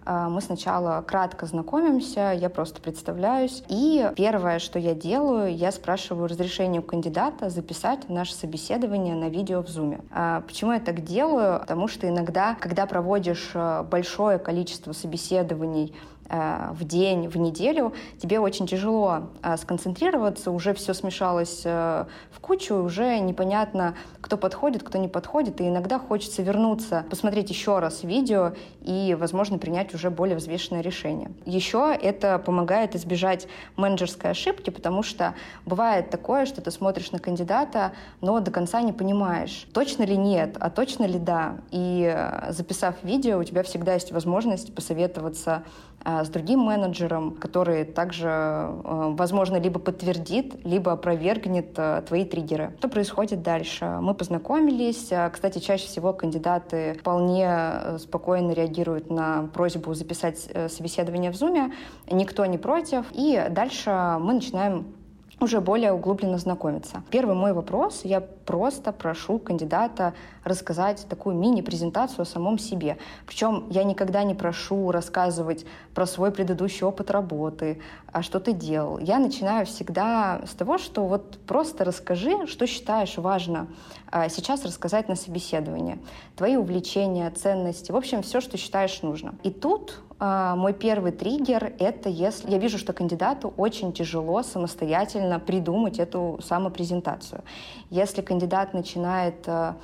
мы 0.06 0.40
сначала 0.40 1.02
кратко 1.02 1.46
знакомимся, 1.46 2.32
я 2.32 2.48
просто 2.48 2.80
представляюсь. 2.80 3.62
И 3.68 4.10
первое, 4.16 4.58
что 4.58 4.78
я 4.78 4.94
делаю, 4.94 5.54
я 5.54 5.72
спрашиваю 5.72 6.28
разрешение 6.28 6.80
у 6.80 6.84
кандидата 6.84 7.50
записать 7.50 8.08
наше 8.08 8.34
собеседование 8.34 9.14
на 9.14 9.28
видео 9.28 9.62
в 9.62 9.66
Zoom. 9.66 10.02
А, 10.10 10.42
почему 10.42 10.72
я 10.72 10.80
так 10.80 11.04
делаю? 11.04 11.60
Потому 11.60 11.88
что 11.88 12.08
иногда, 12.08 12.54
когда 12.54 12.86
проводишь 12.86 13.50
а, 13.54 13.82
большое 13.82 14.38
количество 14.38 14.92
собеседований 14.92 15.94
Э, 16.19 16.19
в 16.30 16.84
день, 16.84 17.28
в 17.28 17.36
неделю, 17.36 17.92
тебе 18.18 18.38
очень 18.38 18.66
тяжело 18.66 19.30
э, 19.42 19.56
сконцентрироваться, 19.56 20.50
уже 20.50 20.74
все 20.74 20.94
смешалось 20.94 21.62
э, 21.64 22.04
в 22.30 22.40
кучу, 22.40 22.76
уже 22.76 23.18
непонятно, 23.18 23.94
кто 24.20 24.36
подходит, 24.36 24.82
кто 24.82 24.98
не 24.98 25.08
подходит, 25.08 25.60
и 25.60 25.68
иногда 25.68 25.98
хочется 25.98 26.42
вернуться, 26.42 27.04
посмотреть 27.10 27.50
еще 27.50 27.78
раз 27.80 28.04
видео 28.04 28.52
и, 28.82 29.16
возможно, 29.18 29.58
принять 29.58 29.92
уже 29.94 30.10
более 30.10 30.36
взвешенное 30.36 30.82
решение. 30.82 31.32
Еще 31.46 31.96
это 32.00 32.38
помогает 32.38 32.94
избежать 32.94 33.48
менеджерской 33.76 34.30
ошибки, 34.30 34.70
потому 34.70 35.02
что 35.02 35.34
бывает 35.66 36.10
такое, 36.10 36.46
что 36.46 36.60
ты 36.60 36.70
смотришь 36.70 37.10
на 37.10 37.18
кандидата, 37.18 37.92
но 38.20 38.38
до 38.40 38.50
конца 38.50 38.82
не 38.82 38.92
понимаешь, 38.92 39.66
точно 39.72 40.04
ли 40.04 40.16
нет, 40.16 40.56
а 40.60 40.70
точно 40.70 41.04
ли 41.04 41.18
да. 41.18 41.56
И 41.70 42.16
записав 42.50 42.94
видео, 43.02 43.38
у 43.38 43.44
тебя 43.44 43.62
всегда 43.62 43.94
есть 43.94 44.12
возможность 44.12 44.74
посоветоваться 44.74 45.64
с 46.04 46.28
другим 46.28 46.60
менеджером, 46.60 47.32
который 47.32 47.84
также, 47.84 48.28
э, 48.28 49.14
возможно, 49.16 49.56
либо 49.56 49.78
подтвердит, 49.78 50.64
либо 50.64 50.92
опровергнет 50.92 51.72
э, 51.76 52.02
твои 52.06 52.24
триггеры. 52.24 52.74
Что 52.78 52.88
происходит 52.88 53.42
дальше? 53.42 53.98
Мы 54.00 54.14
познакомились. 54.14 55.08
Э, 55.10 55.28
кстати, 55.30 55.58
чаще 55.58 55.86
всего 55.86 56.12
кандидаты 56.12 56.96
вполне 57.00 57.98
спокойно 57.98 58.52
реагируют 58.52 59.10
на 59.10 59.48
просьбу 59.52 59.92
записать 59.94 60.48
собеседование 60.68 61.32
в 61.32 61.34
Zoom. 61.34 61.72
Никто 62.10 62.46
не 62.46 62.58
против. 62.58 63.06
И 63.12 63.42
дальше 63.50 63.90
мы 64.20 64.34
начинаем 64.34 64.86
уже 65.40 65.60
более 65.60 65.92
углубленно 65.92 66.38
знакомиться. 66.38 67.02
Первый 67.10 67.34
мой 67.34 67.52
вопрос, 67.52 68.02
я 68.04 68.20
просто 68.20 68.92
прошу 68.92 69.38
кандидата 69.38 70.14
рассказать 70.44 71.06
такую 71.08 71.36
мини-презентацию 71.36 72.22
о 72.22 72.26
самом 72.26 72.58
себе. 72.58 72.98
Причем 73.26 73.66
я 73.70 73.84
никогда 73.84 74.22
не 74.22 74.34
прошу 74.34 74.90
рассказывать 74.90 75.64
про 75.94 76.06
свой 76.06 76.30
предыдущий 76.30 76.84
опыт 76.84 77.10
работы, 77.10 77.80
а 78.12 78.22
что 78.22 78.38
ты 78.40 78.52
делал. 78.52 78.98
Я 78.98 79.18
начинаю 79.18 79.66
всегда 79.66 80.42
с 80.46 80.54
того, 80.54 80.78
что 80.78 81.06
вот 81.06 81.38
просто 81.46 81.84
расскажи, 81.84 82.46
что 82.46 82.66
считаешь 82.66 83.16
важно 83.16 83.68
а, 84.10 84.28
сейчас 84.28 84.64
рассказать 84.64 85.08
на 85.08 85.16
собеседовании. 85.16 85.98
Твои 86.36 86.56
увлечения, 86.56 87.30
ценности, 87.30 87.92
в 87.92 87.96
общем, 87.96 88.22
все, 88.22 88.40
что 88.40 88.56
считаешь 88.56 89.02
нужно. 89.02 89.34
И 89.42 89.50
тут 89.50 90.00
мой 90.20 90.74
первый 90.74 91.12
триггер— 91.12 91.72
это 91.78 92.10
если 92.10 92.50
я 92.50 92.58
вижу, 92.58 92.76
что 92.76 92.92
кандидату 92.92 93.54
очень 93.56 93.92
тяжело 93.92 94.42
самостоятельно 94.42 95.40
придумать 95.40 95.98
эту 95.98 96.38
самопрезентацию. 96.42 97.42
Если 97.88 98.20
кандидат 98.20 98.74
начинает 98.74 99.48
а, 99.48 99.60
а, 99.70 99.76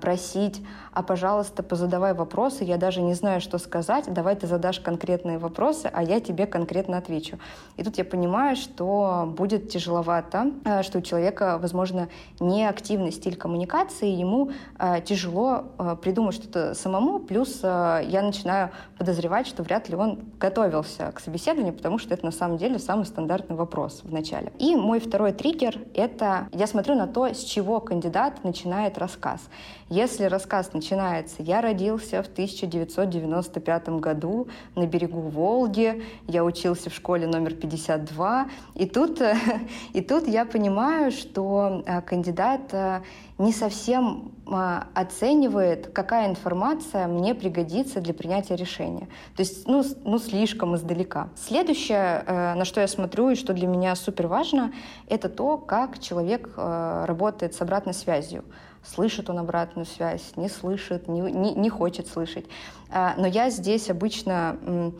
просить, 0.00 0.62
а, 0.98 1.02
пожалуйста, 1.02 1.62
позадавай 1.62 2.12
вопросы, 2.12 2.64
я 2.64 2.76
даже 2.76 3.00
не 3.02 3.14
знаю, 3.14 3.40
что 3.40 3.58
сказать, 3.58 4.12
давай 4.12 4.34
ты 4.34 4.48
задашь 4.48 4.80
конкретные 4.80 5.38
вопросы, 5.38 5.88
а 5.92 6.02
я 6.02 6.20
тебе 6.20 6.44
конкретно 6.46 6.98
отвечу. 6.98 7.38
И 7.76 7.84
тут 7.84 7.98
я 7.98 8.04
понимаю, 8.04 8.56
что 8.56 9.32
будет 9.36 9.68
тяжеловато, 9.68 10.50
а, 10.64 10.82
что 10.82 10.98
у 10.98 11.00
человека, 11.00 11.58
возможно, 11.62 12.08
неактивный 12.40 13.12
стиль 13.12 13.36
коммуникации, 13.36 14.08
ему 14.08 14.50
а, 14.76 15.00
тяжело 15.00 15.66
придумать 16.02 16.34
что-то 16.34 16.74
самому, 16.74 17.20
плюс 17.20 17.62
я 17.62 18.22
начинаю 18.22 18.70
подозревать, 18.98 19.46
что 19.46 19.62
вряд 19.62 19.88
ли 19.88 19.94
он 19.94 20.18
готовился 20.40 21.12
к 21.12 21.20
собеседованию, 21.20 21.74
потому 21.74 21.98
что 21.98 22.12
это 22.14 22.24
на 22.24 22.32
самом 22.32 22.56
деле 22.56 22.78
самый 22.78 23.06
стандартный 23.06 23.54
вопрос 23.54 24.00
в 24.02 24.12
начале. 24.12 24.52
И 24.58 24.74
мой 24.74 24.98
второй 24.98 25.32
триггер— 25.32 25.78
это 25.94 26.48
я 26.52 26.66
смотрю 26.66 26.96
на 26.96 27.06
то, 27.06 27.26
с 27.26 27.44
чего 27.44 27.80
кандидат 27.80 28.42
начинает 28.42 28.98
рассказ. 28.98 29.40
Если 29.88 30.24
рассказ 30.24 30.72
начинается 30.72 31.42
«Я 31.42 31.60
родился 31.60 32.22
в 32.22 32.26
1995 32.26 33.88
году 34.00 34.48
на 34.74 34.86
берегу 34.86 35.20
Волги, 35.20 36.04
я 36.26 36.44
учился 36.44 36.90
в 36.90 36.94
школе 36.94 37.26
номер 37.26 37.52
52», 37.52 38.50
и 38.74 38.86
тут, 38.86 39.22
и 39.92 40.00
тут 40.02 40.28
я 40.28 40.44
понимаю, 40.44 41.10
что 41.10 41.82
э, 41.86 42.02
кандидат 42.02 42.72
э, 42.72 43.00
не 43.38 43.52
совсем 43.52 44.32
э, 44.46 44.82
оценивает, 44.94 45.88
какая 45.92 46.28
информация 46.28 47.06
мне 47.06 47.34
пригодится 47.34 48.00
для 48.00 48.12
принятия 48.12 48.56
решения. 48.56 49.08
То 49.36 49.42
есть, 49.42 49.66
ну, 49.66 49.84
ну 50.04 50.18
слишком 50.18 50.74
издалека. 50.74 51.28
Следующее, 51.36 52.24
на 52.26 52.64
что 52.64 52.80
я 52.80 52.88
смотрю 52.88 53.30
и 53.30 53.34
что 53.34 53.52
для 53.52 53.66
меня 53.66 53.94
супер 53.94 54.26
важно, 54.26 54.72
это 55.08 55.28
то, 55.28 55.56
как 55.56 55.98
человек 56.00 56.50
работает 56.56 57.54
с 57.54 57.60
обратной 57.60 57.94
связью 57.94 58.44
слышит 58.82 59.28
он 59.30 59.38
обратную 59.38 59.86
связь, 59.86 60.32
не 60.36 60.48
слышит, 60.48 61.08
не, 61.08 61.20
не, 61.20 61.54
не 61.54 61.68
хочет 61.68 62.06
слышать. 62.06 62.46
А, 62.90 63.14
но 63.16 63.26
я 63.26 63.50
здесь 63.50 63.90
обычно 63.90 64.92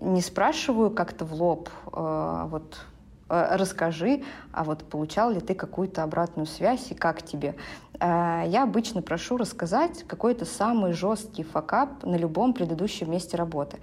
не 0.00 0.20
спрашиваю 0.20 0.90
как-то 0.90 1.24
в 1.24 1.34
лоб, 1.34 1.68
а, 1.92 2.46
вот 2.46 2.76
а, 2.76 2.95
расскажи, 3.28 4.22
а 4.52 4.64
вот 4.64 4.84
получал 4.84 5.30
ли 5.30 5.40
ты 5.40 5.54
какую-то 5.54 6.02
обратную 6.02 6.46
связь 6.46 6.90
и 6.90 6.94
как 6.94 7.22
тебе. 7.22 7.56
Я 7.98 8.62
обычно 8.62 9.02
прошу 9.02 9.36
рассказать 9.36 10.04
какой-то 10.06 10.44
самый 10.44 10.92
жесткий 10.92 11.42
факап 11.42 12.04
на 12.04 12.16
любом 12.16 12.52
предыдущем 12.52 13.10
месте 13.10 13.36
работы. 13.36 13.78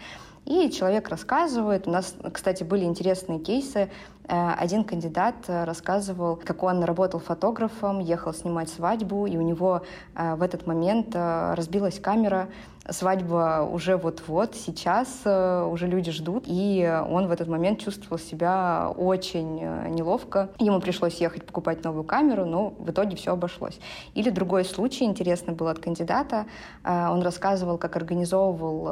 И 0.45 0.69
человек 0.71 1.07
рассказывает. 1.07 1.87
У 1.87 1.91
нас, 1.91 2.15
кстати, 2.33 2.63
были 2.63 2.83
интересные 2.83 3.39
кейсы. 3.39 3.89
Э, 4.27 4.51
один 4.57 4.83
кандидат 4.83 5.35
э, 5.47 5.63
рассказывал, 5.63 6.35
как 6.35 6.63
он 6.63 6.83
работал 6.83 7.21
фотографом, 7.21 7.99
ехал 7.99 8.33
снимать 8.33 8.69
свадьбу, 8.69 9.25
и 9.25 9.37
у 9.37 9.41
него 9.41 9.83
э, 10.15 10.35
в 10.35 10.41
этот 10.41 10.67
момент 10.67 11.15
разбилась 11.15 11.99
камера, 11.99 12.49
свадьба 12.89 13.67
уже 13.71 13.95
вот-вот, 13.95 14.55
сейчас 14.55 15.21
э, 15.23 15.63
уже 15.63 15.87
люди 15.87 16.11
ждут, 16.11 16.43
и 16.47 17.01
он 17.09 17.27
в 17.27 17.31
этот 17.31 17.47
момент 17.47 17.79
чувствовал 17.79 18.19
себя 18.19 18.91
очень 18.97 19.59
э, 19.61 19.87
неловко. 19.89 20.49
Ему 20.59 20.81
пришлось 20.81 21.15
ехать 21.21 21.45
покупать 21.45 21.83
новую 21.83 22.03
камеру, 22.03 22.45
но 22.45 22.71
в 22.71 22.89
итоге 22.89 23.15
все 23.15 23.31
обошлось. 23.31 23.79
Или 24.15 24.29
другой 24.29 24.65
случай 24.65 25.05
интересный 25.05 25.53
был 25.53 25.67
от 25.67 25.79
кандидата. 25.79 26.45
Э, 26.83 27.07
он 27.09 27.21
рассказывал, 27.21 27.77
как 27.77 27.95
организовывал 27.95 28.87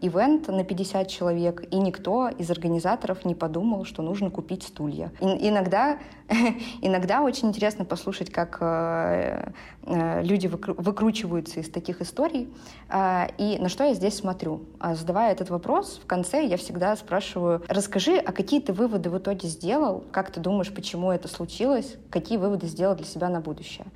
ивент 0.00 0.48
на 0.48 0.64
50 0.64 1.08
человек, 1.08 1.64
и 1.70 1.76
никто 1.78 2.28
из 2.28 2.50
организаторов 2.50 3.24
не 3.24 3.34
подумал, 3.34 3.84
что 3.84 4.02
нужно 4.02 4.30
купить 4.30 4.62
стулья. 4.62 5.10
Иногда, 5.20 5.98
иногда 6.80 7.22
очень 7.22 7.48
интересно 7.48 7.84
послушать, 7.84 8.30
как 8.30 8.60
люди 9.84 10.46
выкручиваются 10.46 11.60
из 11.60 11.68
таких 11.68 12.00
историй. 12.00 12.48
И 13.38 13.58
на 13.58 13.68
что 13.68 13.84
я 13.84 13.94
здесь 13.94 14.16
смотрю? 14.16 14.62
А, 14.78 14.94
задавая 14.94 15.32
этот 15.32 15.50
вопрос, 15.50 16.00
в 16.02 16.06
конце 16.06 16.44
я 16.46 16.56
всегда 16.56 16.94
спрашиваю, 16.96 17.62
расскажи, 17.68 18.16
а 18.16 18.32
какие 18.32 18.60
ты 18.60 18.72
выводы 18.72 19.10
в 19.10 19.18
итоге 19.18 19.48
сделал? 19.48 20.04
Как 20.12 20.30
ты 20.30 20.40
думаешь, 20.40 20.72
почему 20.72 21.10
это 21.10 21.28
случилось? 21.28 21.96
Какие 22.10 22.38
выводы 22.38 22.66
сделал 22.66 22.94
для 22.94 23.06
себя 23.06 23.28
на 23.28 23.40
будущее? 23.40 23.86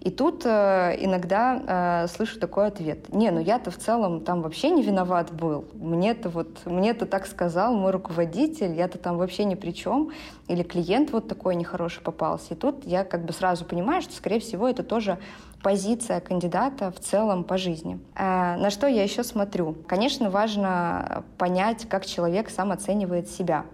И 0.00 0.10
тут 0.10 0.42
э, 0.46 0.96
иногда 1.00 2.04
э, 2.04 2.08
слышу 2.08 2.38
такой 2.38 2.68
ответ. 2.68 3.12
Не, 3.12 3.32
ну 3.32 3.40
я-то 3.40 3.72
в 3.72 3.78
целом 3.78 4.20
там 4.20 4.42
вообще 4.42 4.70
не 4.70 4.82
виноват 4.82 5.32
был. 5.32 5.64
Мне-то 5.74 6.28
вот, 6.28 6.64
мне-то 6.66 7.04
так 7.04 7.26
сказал 7.26 7.74
мой 7.74 7.90
руководитель, 7.90 8.74
я-то 8.74 8.96
там 8.98 9.18
вообще 9.18 9.42
ни 9.42 9.56
при 9.56 9.72
чем. 9.72 10.12
Или 10.46 10.62
клиент 10.62 11.10
вот 11.10 11.26
такой 11.26 11.56
нехороший 11.56 12.00
попался. 12.00 12.54
И 12.54 12.56
тут 12.56 12.86
я 12.86 13.02
как 13.02 13.24
бы 13.24 13.32
сразу 13.32 13.64
понимаю, 13.64 14.00
что, 14.00 14.14
скорее 14.14 14.38
всего, 14.38 14.68
это 14.68 14.84
тоже 14.84 15.18
позиция 15.62 16.20
кандидата 16.20 16.90
в 16.90 17.00
целом 17.00 17.44
по 17.44 17.58
жизни. 17.58 17.98
Э, 18.14 18.56
на 18.56 18.70
что 18.70 18.86
я 18.86 19.02
еще 19.02 19.24
смотрю? 19.24 19.74
Конечно, 19.86 20.30
важно 20.30 21.24
понять, 21.36 21.88
как 21.88 22.06
человек 22.06 22.50
сам 22.50 22.72
оценивает 22.72 23.28
себя. 23.28 23.64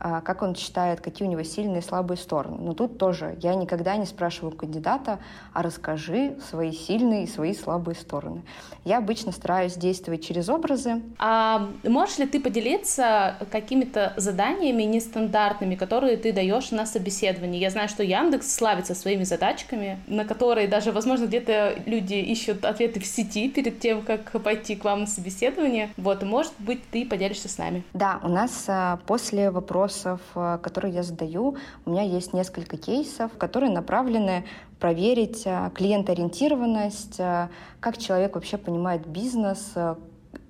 А, 0.00 0.20
как 0.20 0.42
он 0.42 0.54
считает, 0.54 1.00
какие 1.00 1.26
у 1.26 1.30
него 1.30 1.42
сильные 1.42 1.80
и 1.80 1.84
слабые 1.84 2.18
стороны. 2.18 2.56
Но 2.60 2.74
тут 2.74 2.98
тоже 2.98 3.36
я 3.42 3.54
никогда 3.54 3.96
не 3.96 4.06
спрашиваю 4.06 4.56
кандидата, 4.56 5.18
а 5.52 5.62
расскажи 5.62 6.36
свои 6.48 6.72
сильные 6.72 7.24
и 7.24 7.26
свои 7.26 7.54
слабые 7.54 7.94
стороны. 7.94 8.42
Я 8.84 8.98
обычно 8.98 9.32
стараюсь 9.32 9.74
действовать 9.74 10.24
через 10.24 10.48
образы. 10.48 11.02
А 11.18 11.68
можешь 11.84 12.18
ли 12.18 12.26
ты 12.26 12.40
поделиться 12.40 13.36
какими-то 13.50 14.12
заданиями 14.16 14.84
нестандартными, 14.84 15.74
которые 15.74 16.16
ты 16.16 16.32
даешь 16.32 16.70
на 16.70 16.86
собеседовании? 16.86 17.58
Я 17.58 17.70
знаю, 17.70 17.88
что 17.88 18.02
Яндекс 18.02 18.54
славится 18.54 18.94
своими 18.94 19.24
задачками, 19.24 19.98
на 20.06 20.24
которые 20.24 20.68
даже, 20.68 20.92
возможно, 20.92 21.26
где-то 21.26 21.74
люди 21.86 22.14
ищут 22.14 22.64
ответы 22.64 23.00
в 23.00 23.06
сети 23.06 23.48
перед 23.48 23.80
тем, 23.80 24.02
как 24.02 24.40
пойти 24.42 24.76
к 24.76 24.84
вам 24.84 25.00
на 25.00 25.06
собеседование. 25.06 25.90
Вот, 25.96 26.22
может 26.22 26.52
быть, 26.58 26.88
ты 26.90 27.04
поделишься 27.04 27.48
с 27.48 27.58
нами. 27.58 27.82
Да, 27.92 28.20
у 28.22 28.28
нас 28.28 28.64
а, 28.68 28.98
после 29.06 29.50
вопросов, 29.88 30.20
а, 30.34 30.58
которые 30.58 30.94
я 30.94 31.02
задаю, 31.02 31.56
у 31.86 31.90
меня 31.90 32.02
есть 32.02 32.32
несколько 32.32 32.76
кейсов, 32.76 33.32
которые 33.38 33.72
направлены 33.72 34.44
проверить 34.78 35.42
а, 35.46 35.70
клиентоориентированность, 35.70 37.16
как 37.80 37.98
человек 37.98 38.34
вообще 38.34 38.58
понимает 38.58 39.06
бизнес, 39.06 39.74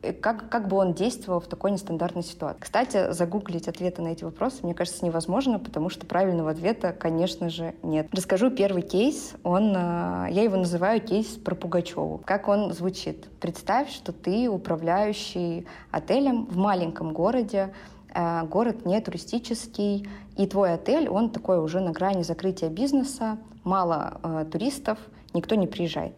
Э, 0.03 0.13
как, 0.13 0.49
как 0.49 0.69
бы 0.69 0.77
он 0.77 0.95
действовал 0.95 1.41
в 1.41 1.47
такой 1.47 1.71
нестандартной 1.71 2.23
ситуации. 2.23 2.61
Кстати, 2.61 3.13
загуглить 3.13 3.69
ответы 3.69 4.03
на 4.03 4.09
эти 4.09 4.25
вопросы, 4.25 4.59
мне 4.63 4.75
кажется, 4.75 5.05
невозможно, 5.05 5.59
потому 5.59 5.89
что 5.89 6.07
правильного 6.07 6.51
ответа, 6.51 6.93
конечно 6.93 7.51
же, 7.51 7.75
нет. 7.83 8.09
Расскажу 8.13 8.51
первый 8.51 8.83
кейс. 8.83 9.35
Он, 9.43 9.75
э, 9.75 10.29
я 10.31 10.43
его 10.43 10.57
называю 10.57 11.01
кейс 11.01 11.27
про 11.27 11.55
Пугачеву. 11.55 12.21
Как 12.25 12.49
он 12.49 12.73
звучит? 12.73 13.27
Представь, 13.41 13.91
что 13.91 14.13
ты 14.13 14.49
управляющий 14.49 15.67
отелем 15.91 16.47
в 16.47 16.57
маленьком 16.57 17.13
городе, 17.13 17.73
э, 17.73 17.98
город 18.15 18.87
не 18.87 19.01
туристический, 19.01 20.09
и 20.37 20.47
твой 20.47 20.75
отель, 20.75 21.09
он 21.09 21.31
такой 21.31 21.59
уже 21.59 21.81
на 21.81 21.91
грани 21.91 22.23
закрытия 22.23 22.69
бизнеса, 22.69 23.39
мало 23.65 24.47
туристов, 24.51 24.99
никто 25.35 25.55
не 25.55 25.67
приезжает. 25.67 26.15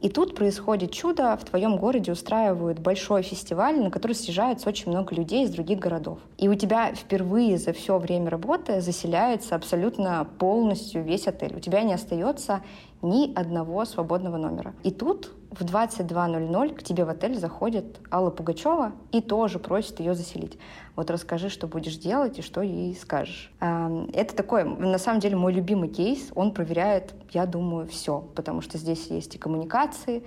И 0.00 0.08
тут 0.08 0.36
происходит 0.36 0.92
чудо, 0.92 1.36
в 1.36 1.44
твоем 1.44 1.76
городе 1.76 2.12
устраивают 2.12 2.78
большой 2.78 3.22
фестиваль, 3.22 3.80
на 3.80 3.90
который 3.90 4.12
съезжается 4.12 4.68
очень 4.68 4.92
много 4.92 5.12
людей 5.12 5.44
из 5.44 5.50
других 5.50 5.80
городов. 5.80 6.20
И 6.36 6.48
у 6.48 6.54
тебя 6.54 6.94
впервые 6.94 7.58
за 7.58 7.72
все 7.72 7.98
время 7.98 8.30
работы 8.30 8.80
заселяется 8.80 9.56
абсолютно 9.56 10.24
полностью 10.38 11.02
весь 11.02 11.26
отель. 11.26 11.56
У 11.56 11.58
тебя 11.58 11.82
не 11.82 11.94
остается 11.94 12.62
ни 13.02 13.32
одного 13.34 13.84
свободного 13.84 14.36
номера. 14.36 14.74
И 14.82 14.90
тут 14.90 15.32
в 15.50 15.64
22.00 15.64 16.74
к 16.74 16.82
тебе 16.82 17.04
в 17.04 17.08
отель 17.08 17.34
заходит 17.34 18.00
Алла 18.10 18.30
Пугачева 18.30 18.92
и 19.12 19.20
тоже 19.20 19.58
просит 19.58 20.00
ее 20.00 20.14
заселить. 20.14 20.58
Вот 20.94 21.10
расскажи, 21.10 21.48
что 21.48 21.66
будешь 21.66 21.96
делать 21.96 22.38
и 22.38 22.42
что 22.42 22.60
ей 22.60 22.94
скажешь. 22.94 23.52
Это 23.60 24.36
такой, 24.36 24.64
на 24.64 24.98
самом 24.98 25.20
деле, 25.20 25.36
мой 25.36 25.52
любимый 25.52 25.88
кейс. 25.88 26.30
Он 26.34 26.52
проверяет, 26.52 27.14
я 27.30 27.46
думаю, 27.46 27.86
все, 27.86 28.20
потому 28.34 28.60
что 28.60 28.78
здесь 28.78 29.06
есть 29.06 29.36
и 29.36 29.38
коммуникации, 29.38 30.24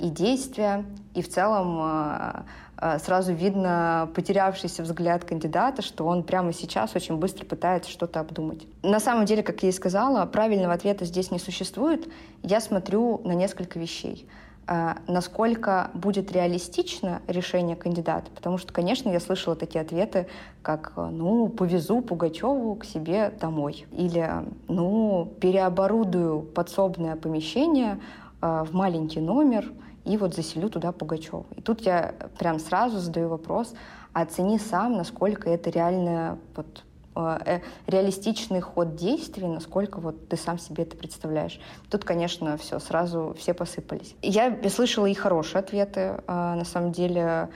и 0.00 0.10
действия, 0.10 0.84
и 1.14 1.22
в 1.22 1.28
целом 1.28 1.78
э, 1.82 2.42
э, 2.78 2.98
сразу 2.98 3.32
видно 3.32 4.10
потерявшийся 4.14 4.82
взгляд 4.82 5.24
кандидата, 5.24 5.82
что 5.82 6.06
он 6.06 6.22
прямо 6.22 6.52
сейчас 6.52 6.94
очень 6.94 7.16
быстро 7.16 7.44
пытается 7.44 7.90
что-то 7.90 8.20
обдумать. 8.20 8.66
На 8.82 9.00
самом 9.00 9.24
деле, 9.24 9.42
как 9.42 9.62
я 9.62 9.70
и 9.70 9.72
сказала, 9.72 10.26
правильного 10.26 10.74
ответа 10.74 11.04
здесь 11.04 11.30
не 11.30 11.38
существует. 11.38 12.06
Я 12.42 12.60
смотрю 12.60 13.20
на 13.24 13.32
несколько 13.32 13.78
вещей. 13.78 14.28
Насколько 15.08 15.90
будет 15.92 16.30
реалистично 16.30 17.20
решение 17.26 17.74
кандидата. 17.74 18.30
Потому 18.32 18.58
что, 18.58 18.72
конечно, 18.72 19.08
я 19.08 19.18
слышала 19.18 19.56
такие 19.56 19.80
ответы, 19.80 20.28
как 20.62 20.92
«ну, 20.96 21.48
повезу 21.48 22.00
Пугачеву 22.00 22.76
к 22.76 22.84
себе 22.84 23.32
домой» 23.40 23.86
или 23.90 24.30
«ну, 24.68 25.32
переоборудую 25.40 26.42
подсобное 26.42 27.16
помещение 27.16 27.98
в 28.42 28.68
маленький 28.72 29.20
номер 29.20 29.72
и 30.04 30.16
вот 30.16 30.34
заселю 30.34 30.68
туда 30.68 30.92
Пугачеву». 30.92 31.46
И 31.56 31.62
тут 31.62 31.80
я 31.80 32.14
прям 32.38 32.58
сразу 32.58 32.98
задаю 32.98 33.28
вопрос, 33.28 33.72
оцени 34.12 34.58
сам, 34.58 34.96
насколько 34.96 35.48
это 35.48 35.70
реально 35.70 36.38
вот, 36.54 36.84
Э, 37.14 37.38
э, 37.44 37.60
реалистичный 37.86 38.60
ход 38.60 38.96
действий, 38.96 39.46
насколько 39.46 40.00
вот 40.00 40.28
ты 40.28 40.36
сам 40.36 40.58
себе 40.58 40.84
это 40.84 40.96
представляешь. 40.96 41.60
Тут, 41.90 42.04
конечно, 42.04 42.56
все, 42.56 42.78
сразу 42.78 43.36
все 43.38 43.52
посыпались. 43.52 44.14
Я 44.22 44.56
слышала 44.70 45.06
и 45.06 45.14
хорошие 45.14 45.60
ответы, 45.60 46.00
э, 46.00 46.22
на 46.26 46.64
самом 46.64 46.92
деле. 46.92 47.48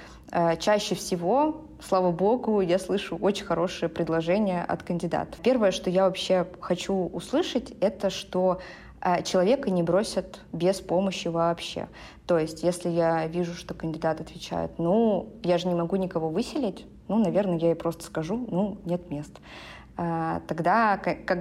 Чаще 0.58 0.96
всего, 0.96 1.62
слава 1.80 2.10
богу, 2.10 2.60
я 2.60 2.80
слышу 2.80 3.16
очень 3.16 3.44
хорошие 3.44 3.88
предложения 3.88 4.64
от 4.64 4.82
кандидатов. 4.82 5.38
Первое, 5.40 5.70
что 5.70 5.88
я 5.88 6.06
вообще 6.06 6.48
хочу 6.60 6.94
услышать, 6.94 7.72
это 7.80 8.10
что 8.10 8.58
человека 9.24 9.70
не 9.70 9.82
бросят 9.82 10.40
без 10.52 10.80
помощи 10.80 11.28
вообще. 11.28 11.88
То 12.26 12.38
есть, 12.38 12.62
если 12.62 12.88
я 12.88 13.26
вижу, 13.26 13.54
что 13.54 13.72
кандидат 13.72 14.20
отвечает, 14.20 14.78
ну, 14.78 15.28
я 15.42 15.58
же 15.58 15.68
не 15.68 15.74
могу 15.74 15.96
никого 15.96 16.28
выселить, 16.28 16.86
ну, 17.08 17.18
наверное, 17.18 17.58
я 17.58 17.68
ей 17.68 17.74
просто 17.76 18.02
скажу, 18.04 18.46
ну, 18.50 18.78
нет 18.84 19.08
мест. 19.10 19.32
А, 19.98 20.40
тогда 20.46 20.98
как, 20.98 21.24
как, 21.24 21.38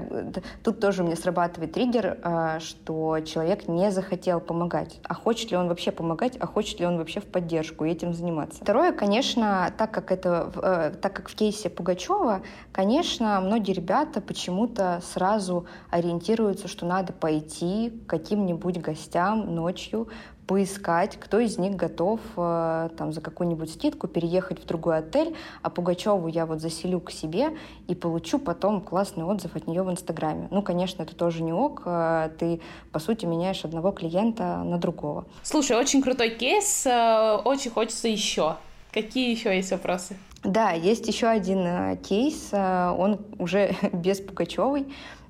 тут 0.64 0.80
тоже 0.80 1.04
у 1.04 1.06
меня 1.06 1.18
срабатывает 1.18 1.74
триггер, 1.74 2.20
а, 2.24 2.60
что 2.60 3.20
человек 3.20 3.68
не 3.68 3.92
захотел 3.92 4.40
помогать. 4.40 5.00
А 5.04 5.14
хочет 5.14 5.52
ли 5.52 5.58
он 5.58 5.68
вообще 5.68 5.92
помогать, 5.92 6.38
а 6.40 6.48
хочет 6.48 6.80
ли 6.80 6.86
он 6.86 6.98
вообще 6.98 7.20
в 7.20 7.26
поддержку 7.26 7.84
и 7.84 7.92
этим 7.92 8.14
заниматься. 8.14 8.62
Второе, 8.62 8.94
конечно, 8.94 9.74
так 9.78 9.92
как, 9.92 10.12
это, 10.12 10.52
э, 10.56 10.96
так 11.02 11.14
как 11.14 11.30
в 11.30 11.36
кейсе 11.36 11.70
Пугачева, 11.70 12.42
конечно, 12.72 13.42
многие 13.42 13.74
ребята 13.74 14.22
почему-то 14.22 15.02
сразу 15.04 15.68
ориентируются, 15.90 16.70
что 16.70 16.86
надо 16.86 17.12
пойти 17.12 17.90
к 17.90 18.10
каким-нибудь 18.10 18.80
гостям 18.80 19.54
ночью, 19.54 20.08
поискать, 20.48 21.18
кто 21.20 21.40
из 21.40 21.58
них 21.58 21.76
готов 21.76 22.20
э, 22.38 22.90
там, 22.98 23.14
за 23.14 23.22
какую-нибудь 23.22 23.74
скидку 23.74 24.08
переехать 24.08 24.62
в 24.62 24.66
другой 24.66 25.00
отель, 25.00 25.36
а 25.62 25.70
Пугачеву 25.70 26.28
я 26.28 26.46
вот 26.46 26.62
заселю 26.62 27.00
к 27.00 27.12
себе 27.12 27.58
и 27.88 27.96
получу 27.96 28.40
потом 28.40 28.82
классный 28.82 29.24
отзыв 29.24 29.56
от 29.56 29.68
нее 29.68 29.84
в 29.84 29.92
Инстаграме. 29.92 30.48
Ну, 30.52 30.62
конечно, 30.62 31.04
это 31.04 31.16
тоже 31.16 31.44
не 31.44 31.54
ок, 31.54 31.84
э, 31.86 32.30
ты, 32.38 32.62
по 32.92 33.00
сути, 33.00 33.26
меняешь 33.26 33.66
одного 33.66 33.92
клиента 33.92 34.64
на 34.64 34.78
другого. 34.78 35.26
Слушай, 35.44 35.78
очень 35.78 36.02
крутой 36.02 36.32
кейс, 36.32 36.86
э, 36.86 37.40
очень 37.44 37.72
хочется 37.72 38.08
еще. 38.08 38.58
Какие 38.92 39.32
еще 39.32 39.56
есть 39.56 39.72
вопросы? 39.72 40.16
Да, 40.44 40.72
есть 40.72 41.08
еще 41.08 41.28
один 41.28 41.98
кейс, 41.98 42.54
он 42.54 43.20
уже 43.40 43.76
без 43.92 44.22
Пугачевой. 44.22 44.86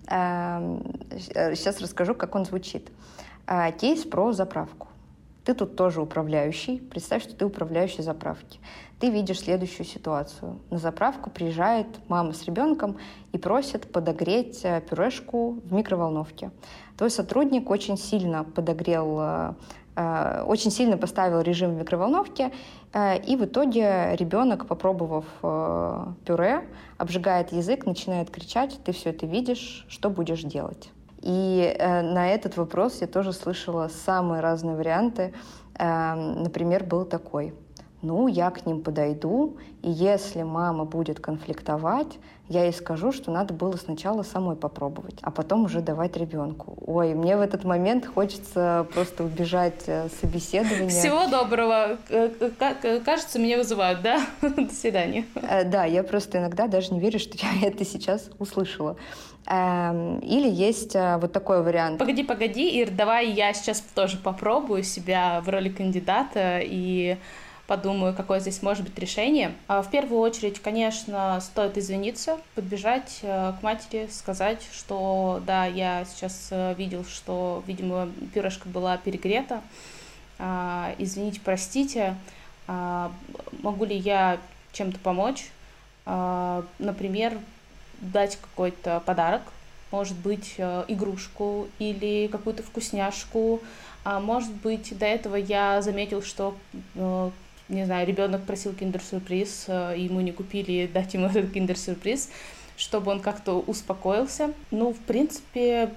Сейчас 0.08 1.82
расскажу, 1.82 2.13
как 2.13 2.36
он 2.36 2.45
звучит. 2.45 2.91
Кейс 3.80 4.04
про 4.04 4.34
заправку. 4.34 4.88
Ты 5.46 5.54
тут 5.54 5.76
тоже 5.76 6.02
управляющий. 6.02 6.80
Представь, 6.80 7.22
что 7.22 7.36
ты 7.36 7.46
управляющий 7.46 8.02
заправки. 8.02 8.60
Ты 9.00 9.12
видишь 9.12 9.42
следующую 9.42 9.86
ситуацию. 9.86 10.60
На 10.72 10.80
заправку 10.80 11.30
приезжает 11.30 11.86
мама 12.08 12.34
с 12.34 12.44
ребенком 12.46 12.98
и 13.32 13.38
просит 13.38 13.92
подогреть 13.92 14.62
э, 14.64 14.82
пюрешку 14.82 15.60
в 15.64 15.72
микроволновке. 15.72 16.50
Твой 16.98 17.12
сотрудник 17.12 17.70
очень 17.70 17.96
сильно 17.96 18.44
подогрел 18.44 19.18
э, 19.20 19.54
э, 19.96 20.44
очень 20.48 20.72
сильно 20.72 20.98
поставил 20.98 21.42
режим 21.42 21.76
в 21.76 21.80
микроволновке, 21.80 22.52
и 23.28 23.36
в 23.36 23.44
итоге 23.44 24.16
ребенок, 24.16 24.68
попробовав 24.68 25.26
пюре, 26.26 26.66
обжигает 26.98 27.52
язык, 27.52 27.86
начинает 27.86 28.30
кричать, 28.30 28.80
ты 28.86 28.94
все 28.94 29.10
это 29.10 29.26
видишь, 29.26 29.86
что 29.90 30.10
будешь 30.10 30.44
делать? 30.44 30.90
И 31.26 31.76
э, 31.78 32.02
на 32.04 32.30
этот 32.30 32.56
вопрос 32.56 33.02
я 33.02 33.08
тоже 33.08 33.34
слышала 33.34 33.90
самые 34.06 34.42
разные 34.42 34.76
варианты. 34.76 35.34
Э, 35.78 36.14
например, 36.14 36.84
был 36.84 37.04
такой. 37.04 37.56
Ну, 38.04 38.28
я 38.28 38.52
к 38.52 38.68
ним 38.68 38.84
подойду, 38.84 39.58
и 39.82 39.90
если 39.90 40.44
мама 40.44 40.86
будет 40.86 41.20
конфликтовать, 41.20 42.20
я 42.48 42.64
ей 42.64 42.74
скажу, 42.74 43.12
что 43.12 43.32
надо 43.32 43.54
было 43.54 43.76
сначала 43.76 44.22
самой 44.22 44.56
попробовать, 44.56 45.16
а 45.22 45.32
потом 45.32 45.66
уже 45.66 45.82
давать 45.82 46.16
ребенку. 46.16 46.78
Ой, 46.86 47.16
мне 47.16 47.38
в 47.38 47.42
этот 47.42 47.64
момент 47.64 48.06
хочется 48.06 48.86
просто 48.94 49.24
убежать 49.24 49.84
э, 49.88 50.10
с 50.10 50.20
собеседования. 50.20 50.90
Всего 50.90 51.28
доброго. 51.28 51.98
Э, 52.10 52.30
э, 52.60 53.00
кажется, 53.00 53.40
меня 53.40 53.58
вызывают, 53.58 54.02
да? 54.04 54.22
До 54.42 54.74
свидания. 54.74 55.26
Да, 55.66 55.86
я 55.86 56.04
просто 56.04 56.38
иногда 56.38 56.68
даже 56.68 56.94
не 56.94 57.00
верю, 57.00 57.20
что 57.20 57.36
я 57.38 57.68
это 57.68 57.84
сейчас 57.84 58.30
услышала. 58.38 58.96
Эм, 59.48 60.20
или 60.20 60.50
есть 60.50 60.96
вот 60.96 61.32
такой 61.32 61.64
вариант. 61.64 62.00
Погоди, 62.00 62.24
погоди, 62.24 62.80
Ир, 62.80 62.92
давай 62.92 63.30
я 63.30 63.54
сейчас 63.54 63.82
тоже 63.94 64.18
попробую 64.18 64.84
себя 64.84 65.42
в 65.42 65.50
роли 65.50 65.70
кандидата 65.70 66.60
и 66.64 67.18
подумаю, 67.67 68.13
какое 68.13 68.39
здесь 68.39 68.62
может 68.62 68.84
быть 68.84 68.97
решение. 68.99 69.54
А, 69.67 69.82
в 69.82 69.89
первую 69.89 70.19
очередь, 70.19 70.62
конечно, 70.62 71.39
стоит 71.41 71.78
извиниться, 71.78 72.38
подбежать 72.54 73.19
э, 73.23 73.54
к 73.60 73.63
матери, 73.63 74.08
сказать, 74.12 74.62
что 74.71 75.41
да, 75.45 75.65
я 75.65 76.06
сейчас 76.06 76.49
э, 76.51 76.75
видел, 76.78 77.04
что, 77.06 77.63
видимо, 77.65 78.10
пюрешка 78.34 78.69
была 78.69 78.97
перегрета. 78.97 79.62
А, 80.38 80.93
извините, 80.99 81.41
простите, 81.43 82.15
а, 82.67 83.12
могу 83.62 83.86
ли 83.86 83.95
я 83.95 84.38
чем-то 84.73 84.99
помочь? 84.99 85.49
Например, 86.78 87.36
дать 87.99 88.38
какой-то 88.38 89.01
подарок, 89.08 89.41
может 89.89 90.15
быть, 90.15 90.54
игрушку 90.60 91.67
или 91.80 92.28
какую-то 92.28 92.62
вкусняшку. 92.62 93.60
Может 94.04 94.51
быть, 94.51 94.95
до 94.95 95.08
этого 95.08 95.36
я 95.36 95.82
заметил, 95.82 96.21
что 96.21 96.56
не 97.69 97.86
знаю, 97.86 98.08
ребенок 98.08 98.43
просил 98.43 98.73
киндер-сюрприз, 98.73 99.65
и 99.69 100.08
мы 100.12 100.23
не 100.23 100.32
купили 100.32 100.88
дать 100.88 101.13
ему 101.13 101.25
этот 101.34 101.51
киндер-сюрприз, 101.51 102.30
чтобы 102.78 103.12
он 103.12 103.19
как-то 103.19 103.60
успокоился. 103.60 104.54
Ну, 104.71 104.93
в 104.93 104.99
принципе, 104.99 105.91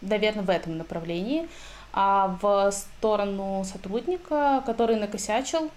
наверное, 0.00 0.44
в 0.44 0.50
этом 0.50 0.76
направлении. 0.78 1.48
А 1.92 2.36
в 2.42 2.70
сторону 2.70 3.64
сотрудника, 3.64 4.62
который 4.66 4.96
накосячил, 4.96 5.70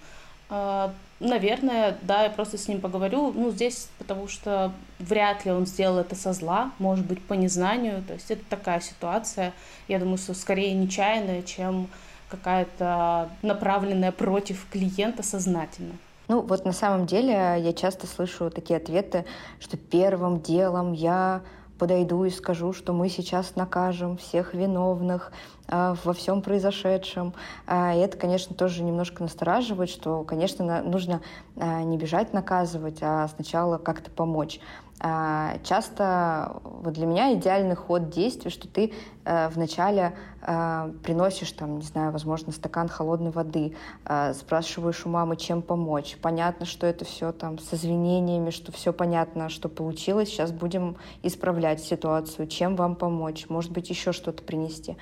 э, 0.50 0.88
наверное, 1.20 1.96
да, 2.02 2.24
я 2.24 2.30
просто 2.30 2.58
с 2.58 2.68
ним 2.68 2.80
поговорю. 2.80 3.32
Ну, 3.32 3.50
здесь, 3.50 3.88
потому 3.98 4.28
что 4.28 4.72
вряд 4.98 5.44
ли 5.44 5.52
он 5.52 5.66
сделал 5.66 5.98
это 5.98 6.14
со 6.14 6.32
зла, 6.32 6.72
может 6.78 7.06
быть, 7.06 7.22
по 7.22 7.34
незнанию. 7.34 8.02
То 8.06 8.14
есть 8.14 8.30
это 8.30 8.42
такая 8.48 8.80
ситуация, 8.80 9.52
я 9.88 9.98
думаю, 9.98 10.18
что 10.18 10.34
скорее 10.34 10.74
нечаянная, 10.74 11.42
чем 11.42 11.88
какая-то 12.32 13.28
направленная 13.42 14.12
против 14.12 14.66
клиента 14.70 15.22
сознательно. 15.22 15.92
Ну, 16.28 16.40
вот 16.40 16.64
на 16.64 16.72
самом 16.72 17.06
деле 17.06 17.32
я 17.32 17.72
часто 17.74 18.06
слышу 18.06 18.50
такие 18.50 18.78
ответы, 18.78 19.26
что 19.60 19.76
первым 19.76 20.40
делом 20.40 20.92
я 20.92 21.42
подойду 21.78 22.24
и 22.24 22.30
скажу, 22.30 22.72
что 22.72 22.92
мы 22.92 23.08
сейчас 23.08 23.56
накажем 23.56 24.16
всех 24.16 24.54
виновных 24.54 25.32
э, 25.68 25.94
во 26.04 26.12
всем 26.12 26.40
произошедшем. 26.40 27.34
Э, 27.66 27.96
и 27.96 27.98
это, 27.98 28.16
конечно, 28.16 28.54
тоже 28.54 28.82
немножко 28.82 29.22
настораживает, 29.22 29.90
что, 29.90 30.22
конечно, 30.22 30.64
на, 30.64 30.82
нужно 30.82 31.22
э, 31.56 31.82
не 31.82 31.98
бежать 31.98 32.32
наказывать, 32.32 32.98
а 33.02 33.28
сначала 33.28 33.78
как-то 33.78 34.10
помочь. 34.10 34.60
А, 35.04 35.58
часто 35.64 36.60
вот 36.62 36.92
для 36.92 37.06
меня 37.06 37.34
идеальный 37.34 37.74
ход 37.74 38.10
действий, 38.10 38.52
что 38.52 38.68
ты 38.68 38.92
э, 39.24 39.48
вначале 39.48 40.14
э, 40.42 40.92
приносишь 41.02 41.50
там, 41.50 41.78
не 41.78 41.82
знаю, 41.82 42.12
возможно, 42.12 42.52
стакан 42.52 42.86
холодной 42.88 43.32
воды, 43.32 43.74
э, 44.04 44.32
спрашиваешь 44.32 45.04
у 45.04 45.08
мамы, 45.08 45.36
чем 45.36 45.60
помочь. 45.60 46.16
Понятно, 46.22 46.66
что 46.66 46.86
это 46.86 47.04
все 47.04 47.32
там 47.32 47.58
с 47.58 47.74
извинениями, 47.74 48.50
что 48.50 48.70
все 48.70 48.92
понятно, 48.92 49.48
что 49.48 49.68
получилось. 49.68 50.28
Сейчас 50.28 50.52
будем 50.52 50.96
исправлять 51.24 51.82
ситуацию. 51.82 52.46
Чем 52.46 52.76
вам 52.76 52.94
помочь? 52.94 53.46
Может 53.48 53.72
быть, 53.72 53.90
еще 53.90 54.12
что-то 54.12 54.44
принести. 54.44 54.96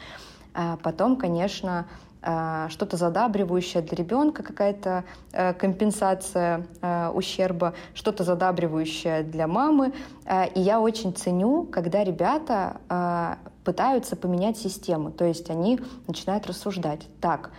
А 0.54 0.78
потом, 0.78 1.16
конечно, 1.16 1.86
что-то 2.22 2.96
задабривающее 2.96 3.82
для 3.82 3.96
ребенка, 3.96 4.42
какая-то 4.42 5.04
э, 5.32 5.54
компенсация 5.54 6.66
э, 6.82 7.08
ущерба, 7.08 7.72
что-то 7.94 8.24
задабривающее 8.24 9.22
для 9.22 9.46
мамы. 9.46 9.94
И 10.54 10.60
я 10.60 10.80
очень 10.80 11.14
ценю, 11.14 11.64
когда 11.64 12.04
ребята 12.04 13.38
пытаются 13.64 14.16
поменять 14.16 14.58
систему, 14.58 15.10
то 15.10 15.24
есть 15.24 15.50
они 15.50 15.80
начинают 16.06 16.46
рассуждать. 16.46 17.06
Так, 17.20 17.50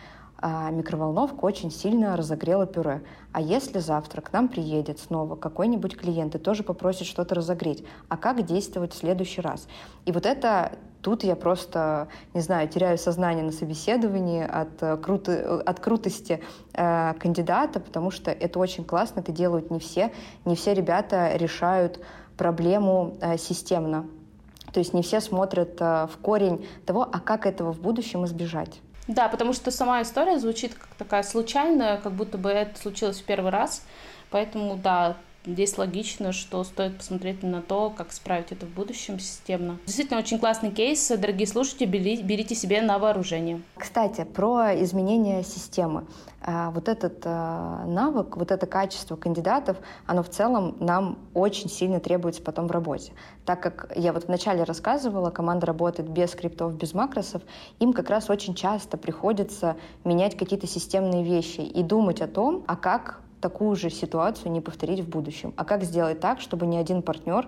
микроволновка 0.41 1.43
очень 1.45 1.71
сильно 1.71 2.15
разогрела 2.15 2.65
пюре. 2.65 3.03
А 3.31 3.41
если 3.41 3.79
завтра 3.79 4.21
к 4.21 4.31
нам 4.31 4.47
приедет 4.47 4.99
снова 4.99 5.35
какой-нибудь 5.35 5.97
клиент 5.97 6.35
и 6.35 6.39
тоже 6.39 6.63
попросит 6.63 7.07
что-то 7.07 7.35
разогреть, 7.35 7.83
а 8.09 8.17
как 8.17 8.45
действовать 8.45 8.93
в 8.93 8.97
следующий 8.97 9.41
раз? 9.41 9.67
И 10.05 10.11
вот 10.11 10.25
это 10.25 10.73
Тут 11.01 11.23
я 11.23 11.35
просто, 11.35 12.07
не 12.33 12.41
знаю, 12.41 12.67
теряю 12.67 12.97
сознание 12.97 13.43
на 13.43 13.51
собеседовании 13.51 14.43
от, 14.43 14.81
э, 14.81 14.97
круто, 14.97 15.61
от 15.65 15.79
крутости 15.79 16.43
э, 16.73 17.13
кандидата, 17.15 17.79
потому 17.79 18.11
что 18.11 18.31
это 18.31 18.59
очень 18.59 18.83
классно, 18.83 19.21
это 19.21 19.31
делают 19.31 19.71
не 19.71 19.79
все. 19.79 20.11
Не 20.45 20.55
все 20.55 20.73
ребята 20.73 21.35
решают 21.35 21.99
проблему 22.37 23.17
э, 23.21 23.37
системно. 23.37 24.05
То 24.71 24.79
есть 24.79 24.93
не 24.93 25.01
все 25.01 25.21
смотрят 25.21 25.81
э, 25.81 26.07
в 26.07 26.17
корень 26.21 26.67
того, 26.85 27.07
а 27.11 27.19
как 27.19 27.45
этого 27.45 27.73
в 27.73 27.81
будущем 27.81 28.25
избежать. 28.25 28.79
Да, 29.07 29.27
потому 29.27 29.53
что 29.53 29.71
сама 29.71 30.01
история 30.01 30.39
звучит 30.39 30.73
как 30.75 30.87
такая 30.97 31.23
случайная, 31.23 31.97
как 31.97 32.13
будто 32.13 32.37
бы 32.37 32.49
это 32.49 32.79
случилось 32.79 33.19
в 33.19 33.25
первый 33.25 33.51
раз. 33.51 33.83
Поэтому, 34.29 34.77
да, 34.77 35.17
Здесь 35.43 35.75
логично, 35.79 36.33
что 36.33 36.63
стоит 36.63 36.97
посмотреть 36.97 37.41
на 37.41 37.63
то, 37.63 37.89
как 37.89 38.11
справить 38.11 38.51
это 38.51 38.67
в 38.67 38.69
будущем 38.69 39.19
системно. 39.19 39.79
Действительно, 39.87 40.19
очень 40.19 40.37
классный 40.37 40.69
кейс. 40.69 41.07
Дорогие 41.07 41.47
слушатели, 41.47 41.87
берите 41.87 42.53
себе 42.53 42.79
на 42.81 42.99
вооружение. 42.99 43.61
Кстати, 43.75 44.23
про 44.23 44.79
изменение 44.83 45.43
системы. 45.43 46.05
А, 46.43 46.69
вот 46.69 46.87
этот 46.87 47.21
а, 47.25 47.85
навык, 47.87 48.37
вот 48.37 48.51
это 48.51 48.67
качество 48.67 49.15
кандидатов, 49.15 49.77
оно 50.05 50.21
в 50.21 50.29
целом 50.29 50.75
нам 50.79 51.17
очень 51.33 51.69
сильно 51.69 51.99
требуется 51.99 52.43
потом 52.43 52.67
в 52.67 52.71
работе. 52.71 53.11
Так 53.43 53.61
как 53.61 53.91
я 53.95 54.13
вот 54.13 54.25
вначале 54.27 54.63
рассказывала, 54.63 55.31
команда 55.31 55.65
работает 55.65 56.07
без 56.09 56.31
скриптов, 56.31 56.75
без 56.75 56.93
макросов, 56.93 57.41
им 57.79 57.93
как 57.93 58.09
раз 58.09 58.29
очень 58.29 58.53
часто 58.53 58.97
приходится 58.97 59.75
менять 60.03 60.37
какие-то 60.37 60.67
системные 60.67 61.23
вещи 61.23 61.61
и 61.61 61.81
думать 61.81 62.21
о 62.21 62.27
том, 62.27 62.63
а 62.67 62.75
как 62.75 63.21
такую 63.41 63.75
же 63.75 63.89
ситуацию 63.89 64.51
не 64.51 64.61
повторить 64.61 64.99
в 64.99 65.09
будущем. 65.09 65.53
А 65.57 65.65
как 65.65 65.83
сделать 65.83 66.19
так, 66.19 66.39
чтобы 66.39 66.65
ни 66.65 66.77
один 66.77 67.01
партнер 67.01 67.47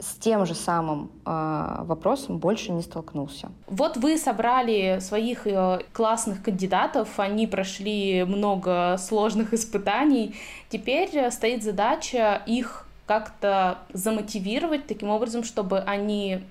с 0.00 0.14
тем 0.14 0.46
же 0.46 0.54
самым 0.54 1.10
э, 1.26 1.76
вопросом 1.80 2.38
больше 2.38 2.70
не 2.72 2.82
столкнулся. 2.82 3.50
Вот 3.66 3.96
вы 3.96 4.16
собрали 4.16 4.98
своих 5.00 5.46
э, 5.46 5.80
классных 5.92 6.42
кандидатов, 6.42 7.18
они 7.18 7.46
прошли 7.46 8.24
много 8.24 8.96
сложных 8.98 9.54
испытаний. 9.54 10.36
Теперь 10.68 11.30
стоит 11.30 11.64
задача 11.64 12.42
их 12.46 12.86
как-то 13.06 13.78
замотивировать 13.92 14.86
таким 14.86 15.08
образом, 15.08 15.42
чтобы 15.42 15.80
они 15.80 16.42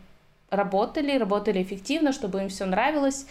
работали, 0.50 1.18
работали 1.18 1.62
эффективно, 1.62 2.12
чтобы 2.12 2.42
им 2.42 2.50
все 2.50 2.66
нравилось, 2.66 3.28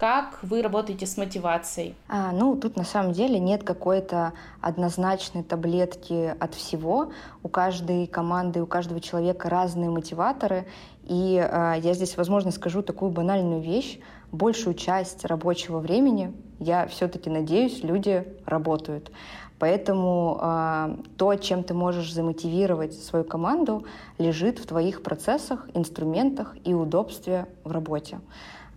как 0.00 0.38
вы 0.42 0.62
работаете 0.62 1.04
с 1.04 1.18
мотивацией? 1.18 1.94
А, 2.08 2.32
ну, 2.32 2.56
тут 2.56 2.74
на 2.76 2.84
самом 2.84 3.12
деле 3.12 3.38
нет 3.38 3.64
какой-то 3.64 4.32
однозначной 4.62 5.42
таблетки 5.42 6.34
от 6.40 6.54
всего. 6.54 7.12
У 7.42 7.48
каждой 7.48 8.06
команды, 8.06 8.62
у 8.62 8.66
каждого 8.66 9.02
человека 9.02 9.50
разные 9.50 9.90
мотиваторы. 9.90 10.64
И 11.02 11.36
а, 11.38 11.74
я 11.74 11.92
здесь, 11.92 12.16
возможно, 12.16 12.50
скажу 12.50 12.80
такую 12.80 13.10
банальную 13.10 13.60
вещь. 13.60 13.98
Большую 14.32 14.72
часть 14.72 15.26
рабочего 15.26 15.80
времени, 15.80 16.32
я 16.58 16.86
все-таки 16.86 17.28
надеюсь, 17.28 17.82
люди 17.82 18.26
работают. 18.46 19.12
Поэтому 19.58 20.38
э, 20.40 20.96
то, 21.18 21.34
чем 21.34 21.62
ты 21.62 21.74
можешь 21.74 22.14
замотивировать 22.14 22.94
свою 22.94 23.26
команду, 23.26 23.84
лежит 24.16 24.58
в 24.58 24.64
твоих 24.64 25.02
процессах, 25.02 25.68
инструментах 25.74 26.56
и 26.64 26.72
удобстве 26.72 27.46
в 27.64 27.70
работе. 27.70 28.20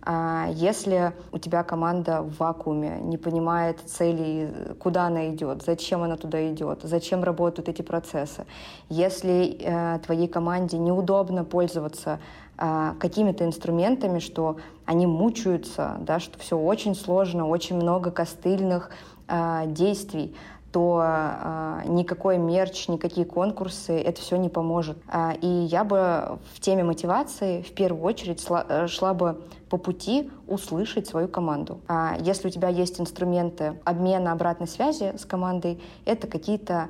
А 0.06 0.48
если 0.52 1.14
у 1.32 1.38
тебя 1.38 1.62
команда 1.62 2.20
в 2.20 2.36
вакууме, 2.36 2.98
не 3.00 3.16
понимает 3.16 3.80
целей, 3.86 4.48
куда 4.78 5.06
она 5.06 5.30
идет, 5.30 5.62
зачем 5.64 6.02
она 6.02 6.16
туда 6.16 6.46
идет, 6.52 6.80
зачем 6.82 7.24
работают 7.24 7.70
эти 7.70 7.80
процессы, 7.80 8.44
если 8.90 9.56
э, 9.58 9.98
твоей 10.04 10.28
команде 10.28 10.76
неудобно 10.76 11.42
пользоваться 11.44 12.20
э, 12.58 12.92
какими-то 13.00 13.46
инструментами, 13.46 14.18
что 14.18 14.58
они 14.84 15.06
мучаются, 15.06 15.96
да, 16.00 16.20
что 16.20 16.38
все 16.38 16.58
очень 16.58 16.94
сложно, 16.94 17.48
очень 17.48 17.76
много 17.76 18.10
костыльных 18.10 18.90
э, 19.28 19.62
действий, 19.68 20.36
то 20.74 21.00
э, 21.04 21.82
никакой 21.86 22.36
мерч, 22.36 22.88
никакие 22.88 23.24
конкурсы, 23.24 23.92
это 23.92 24.20
все 24.20 24.34
не 24.34 24.48
поможет. 24.48 24.98
Э, 25.06 25.36
и 25.40 25.46
я 25.46 25.84
бы 25.84 26.40
в 26.52 26.58
теме 26.58 26.82
мотивации 26.82 27.62
в 27.62 27.72
первую 27.74 28.02
очередь 28.02 28.44
шла, 28.44 28.66
э, 28.68 28.88
шла 28.88 29.14
бы 29.14 29.40
по 29.70 29.78
пути 29.78 30.32
услышать 30.48 31.06
свою 31.06 31.28
команду. 31.28 31.78
А 31.86 32.16
если 32.18 32.48
у 32.48 32.50
тебя 32.50 32.68
есть 32.70 33.00
инструменты 33.00 33.78
обмена 33.84 34.32
обратной 34.32 34.66
связи 34.66 35.16
с 35.16 35.24
командой, 35.24 35.80
это 36.06 36.26
какие-то 36.26 36.74
а, 36.74 36.88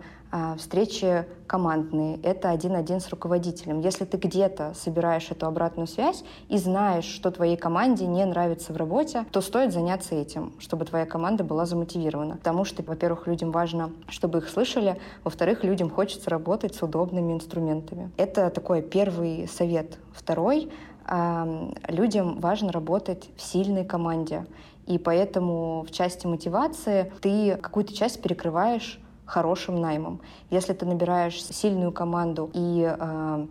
встречи 0.59 1.27
командные, 1.47 2.19
это 2.23 2.51
один-один 2.51 3.01
с 3.01 3.09
руководителем. 3.11 3.81
Если 3.81 4.05
ты 4.05 4.17
где-то 4.17 4.73
собираешь 4.75 5.31
эту 5.31 5.47
обратную 5.47 5.87
связь 5.87 6.25
и 6.49 6.59
знаешь, 6.59 7.05
что 7.05 7.31
твоей 7.31 7.57
команде 7.57 8.07
не 8.07 8.25
нравится 8.25 8.73
в 8.73 8.77
работе, 8.77 9.27
то 9.31 9.41
стоит 9.41 9.73
заняться 9.73 10.15
этим, 10.15 10.53
чтобы 10.59 10.85
твоя 10.85 11.07
команда 11.07 11.45
была 11.45 11.67
замотивирована. 11.67 12.37
Потому 12.37 12.65
что, 12.65 12.83
во-первых, 12.83 13.27
людям 13.27 13.53
важно, 13.53 13.93
чтобы 14.09 14.39
их 14.39 14.49
слышали, 14.49 14.99
во-вторых, 15.23 15.63
людям 15.65 15.91
хочется 15.91 16.31
работать 16.31 16.75
с 16.75 16.83
удобными 16.83 17.33
инструментами. 17.33 18.11
Это 18.17 18.51
такой 18.51 18.83
первый 18.83 19.47
совет. 19.49 19.99
Второй 20.13 20.71
людям 21.89 22.41
важно 22.41 22.73
работать 22.73 23.29
в 23.37 23.43
сильной 23.43 23.85
команде. 23.85 24.47
И 24.87 24.99
поэтому 24.99 25.85
в 25.87 25.91
части 25.91 26.27
мотивации 26.27 27.13
ты 27.21 27.57
какую-то 27.57 27.95
часть 27.95 28.23
перекрываешь 28.23 29.01
хорошим 29.27 29.81
наймом. 29.81 30.21
Если 30.51 30.73
ты 30.73 30.87
набираешь 30.87 31.43
сильную 31.43 31.93
команду 31.93 32.51
и 32.53 32.95
э, 32.99 33.47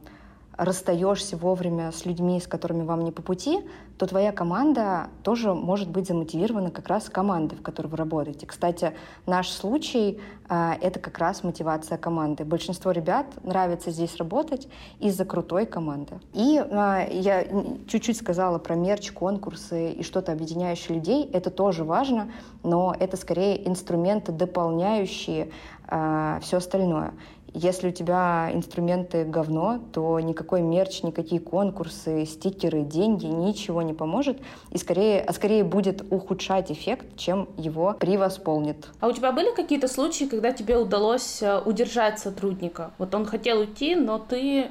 расстаешься 0.58 1.38
вовремя 1.38 1.92
с 1.92 2.06
людьми, 2.06 2.40
с 2.40 2.48
которыми 2.48 2.84
вам 2.84 3.04
не 3.04 3.12
по 3.12 3.22
пути, 3.22 3.60
то 3.98 4.08
твоя 4.08 4.32
команда 4.32 5.08
тоже 5.24 5.54
может 5.54 5.90
быть 5.90 6.08
замотивирована 6.08 6.72
как 6.72 6.88
раз 6.88 7.10
командой, 7.10 7.56
в 7.56 7.62
которой 7.62 7.88
вы 7.88 7.98
работаете. 7.98 8.46
Кстати, 8.46 8.94
наш 9.26 9.50
случай 9.50 10.20
э,— 10.50 10.72
это 10.82 11.00
как 11.00 11.18
раз 11.18 11.44
мотивация 11.44 11.98
команды. 11.98 12.44
Большинство 12.44 12.92
ребят 12.92 13.28
нравится 13.44 13.92
здесь 13.92 14.16
работать 14.18 14.68
из-за 15.00 15.26
крутой 15.26 15.66
команды. 15.66 16.20
И 16.34 16.60
э, 16.60 17.08
я 17.12 17.46
чуть-чуть 17.88 18.18
сказала 18.18 18.60
про 18.60 18.76
мерч, 18.76 19.12
конкурсы 19.12 19.92
и 19.92 20.04
что-то 20.04 20.32
объединяющее 20.32 20.98
людей. 20.98 21.30
Это 21.32 21.50
тоже 21.50 21.84
важно, 21.84 22.32
но 22.64 22.96
это 23.00 23.18
скорее 23.18 23.68
инструменты, 23.68 24.32
дополняющие 24.32 25.50
э, 25.88 26.40
все 26.42 26.58
остальное. 26.58 27.14
Если 27.54 27.90
у 27.90 27.92
тебя 27.92 28.50
инструменты 28.52 29.26
говно, 29.26 29.80
то 29.94 30.20
никакой 30.20 30.62
мерч, 30.62 31.04
никакие 31.04 31.40
конкурсы, 31.40 32.26
стикеры, 32.26 32.82
деньги, 32.82 33.28
ничего 33.28 33.82
не 33.84 33.94
поможет. 33.94 34.40
И 34.72 34.78
скорее, 34.78 35.22
а 35.22 35.34
скорее 35.34 35.64
будет 35.64 36.04
ухудшать 36.12 36.72
эффект, 36.72 37.16
чем 37.16 37.48
его 37.58 37.96
превосполнит. 38.00 38.90
А 39.00 39.08
у 39.08 39.12
тебя 39.12 39.32
были 39.32 39.54
какие-то 39.54 39.88
случаи, 39.88 40.26
когда 40.26 40.52
тебе 40.52 40.78
удалось 40.78 41.44
э, 41.44 41.62
удержать 41.64 42.20
сотрудника? 42.20 42.92
Вот 42.98 43.14
он 43.14 43.26
хотел 43.26 43.60
уйти, 43.60 43.96
но 43.96 44.18
ты 44.18 44.70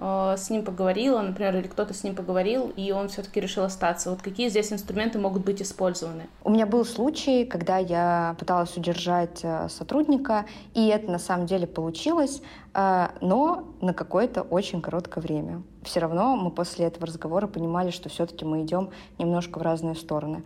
с 0.00 0.48
ним 0.48 0.64
поговорила, 0.64 1.20
например, 1.20 1.56
или 1.56 1.66
кто-то 1.66 1.92
с 1.92 2.04
ним 2.04 2.14
поговорил, 2.14 2.72
и 2.76 2.92
он 2.92 3.08
все-таки 3.08 3.40
решил 3.40 3.64
остаться. 3.64 4.10
Вот 4.10 4.22
какие 4.22 4.48
здесь 4.48 4.72
инструменты 4.72 5.18
могут 5.18 5.44
быть 5.44 5.60
использованы? 5.60 6.28
У 6.44 6.50
меня 6.50 6.66
был 6.66 6.84
случай, 6.84 7.44
когда 7.44 7.78
я 7.78 8.36
пыталась 8.38 8.76
удержать 8.76 9.40
э, 9.42 9.68
сотрудника, 9.68 10.46
и 10.74 10.86
это 10.86 11.10
на 11.10 11.18
самом 11.18 11.46
деле 11.46 11.66
получилось, 11.66 12.42
э, 12.74 13.08
но 13.20 13.64
на 13.80 13.92
какое-то 13.92 14.42
очень 14.42 14.80
короткое 14.80 15.20
время. 15.20 15.62
Все 15.82 15.98
равно 15.98 16.36
мы 16.36 16.52
после 16.52 16.86
этого 16.86 17.06
разговора 17.06 17.48
понимали, 17.48 17.90
что 17.90 18.08
все-таки 18.08 18.44
мы 18.44 18.62
идем 18.62 18.90
немножко 19.18 19.58
в 19.58 19.62
разные 19.62 19.96
стороны. 19.96 20.44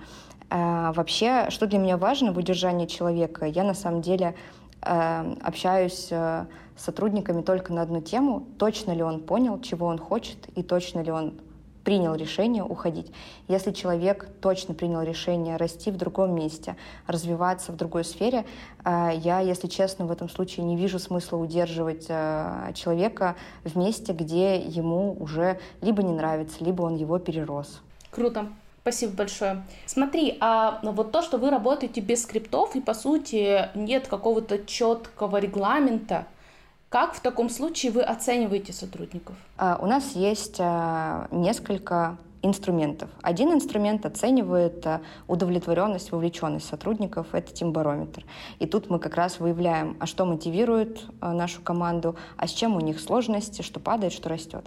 Вообще, 0.49 1.47
что 1.49 1.67
для 1.67 1.79
меня 1.79 1.97
важно 1.97 2.33
в 2.33 2.39
удержании 2.39 2.87
человека, 2.87 3.47
я 3.47 3.65
на 3.65 3.75
самом 3.75 4.03
деле 4.03 4.35
общаюсь 4.81 6.11
сотрудниками 6.83 7.43
только 7.43 7.73
на 7.73 7.83
одну 7.83 8.01
тему, 8.01 8.47
точно 8.59 8.93
ли 8.93 9.03
он 9.03 9.21
понял, 9.21 9.61
чего 9.61 9.87
он 9.87 9.99
хочет, 9.99 10.49
и 10.57 10.63
точно 10.63 11.01
ли 11.01 11.11
он 11.11 11.35
принял 11.85 12.15
решение 12.15 12.63
уходить. 12.63 13.13
Если 13.49 13.73
человек 13.73 14.29
точно 14.41 14.75
принял 14.75 15.03
решение 15.03 15.57
расти 15.57 15.91
в 15.91 15.97
другом 15.97 16.35
месте, 16.35 16.77
развиваться 17.07 17.73
в 17.73 17.77
другой 17.77 18.05
сфере, 18.05 18.45
э, 18.85 19.11
я, 19.17 19.41
если 19.41 19.67
честно, 19.67 20.07
в 20.07 20.13
этом 20.13 20.29
случае 20.29 20.65
не 20.65 20.77
вижу 20.77 20.99
смысла 20.99 21.39
удерживать 21.39 22.07
э, 22.09 22.73
человека 22.75 23.37
в 23.65 23.77
месте, 23.77 24.13
где 24.13 24.57
ему 24.57 25.17
уже 25.19 25.59
либо 25.81 26.03
не 26.03 26.13
нравится, 26.13 26.63
либо 26.65 26.83
он 26.83 26.97
его 26.97 27.19
перерос. 27.19 27.81
Круто. 28.11 28.47
Спасибо 28.83 29.13
большое. 29.13 29.63
Смотри, 29.87 30.37
а 30.41 30.81
вот 30.83 31.13
то, 31.13 31.23
что 31.23 31.39
вы 31.39 31.51
работаете 31.51 32.01
без 32.01 32.25
скриптов, 32.25 32.75
и 32.75 32.81
по 32.81 32.95
сути 32.95 33.69
нет 33.77 34.09
какого-то 34.09 34.65
четкого 34.67 35.37
регламента, 35.37 36.27
как 36.93 37.15
в 37.15 37.21
таком 37.21 37.49
случае 37.49 37.91
вы 37.91 38.03
оцениваете 38.03 38.75
сотрудников? 38.75 39.35
А, 39.57 39.79
у 39.81 39.87
нас 39.87 40.13
есть 40.13 40.57
а, 40.61 41.27
несколько 41.31 42.19
инструментов. 42.43 43.09
Один 43.23 43.51
инструмент 43.55 44.05
оценивает 44.05 44.87
а, 44.87 45.01
удовлетворенность, 45.27 46.13
вовлеченность 46.13 46.69
сотрудников, 46.69 47.29
это 47.33 47.51
тимбарометр. 47.51 48.27
И 48.59 48.67
тут 48.67 48.91
мы 48.91 48.99
как 48.99 49.15
раз 49.15 49.41
выявляем, 49.41 49.97
а 50.01 50.07
что 50.07 50.27
мотивирует 50.27 51.07
нашу 51.23 51.63
команду, 51.63 52.17
а 52.37 52.47
с 52.47 52.51
чем 52.51 52.77
у 52.77 52.81
них 52.81 53.01
сложности, 53.01 53.63
что 53.63 53.81
падает, 53.81 54.13
что 54.13 54.29
растет. 54.29 54.67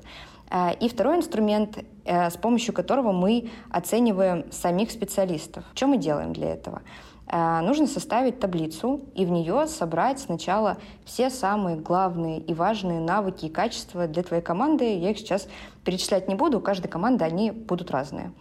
И 0.79 0.89
второй 0.89 1.17
инструмент, 1.17 1.83
э, 2.05 2.29
с 2.29 2.37
помощью 2.37 2.71
которого 2.73 3.11
мы 3.11 3.49
оцениваем 3.71 4.51
самих 4.51 4.91
специалистов. 4.91 5.63
Что 5.73 5.87
мы 5.87 5.97
делаем 5.97 6.33
для 6.33 6.53
этого? 6.53 6.83
Э, 7.27 7.61
нужно 7.61 7.87
составить 7.87 8.39
таблицу 8.39 9.01
и 9.15 9.25
в 9.25 9.31
нее 9.31 9.67
собрать 9.67 10.19
сначала 10.19 10.77
все 11.05 11.29
самые 11.29 11.77
главные 11.77 12.39
и 12.39 12.53
важные 12.53 12.99
навыки 12.99 13.45
и 13.45 13.49
качества 13.49 14.07
для 14.07 14.23
твоей 14.23 14.43
команды. 14.43 14.97
Я 14.97 15.11
их 15.11 15.17
сейчас 15.17 15.47
перечислять 15.83 16.27
не 16.27 16.35
буду, 16.35 16.59
у 16.59 16.61
каждой 16.61 16.87
команды 16.87 17.25
они 17.25 17.51
будут 17.51 17.91
разные. 17.91 18.31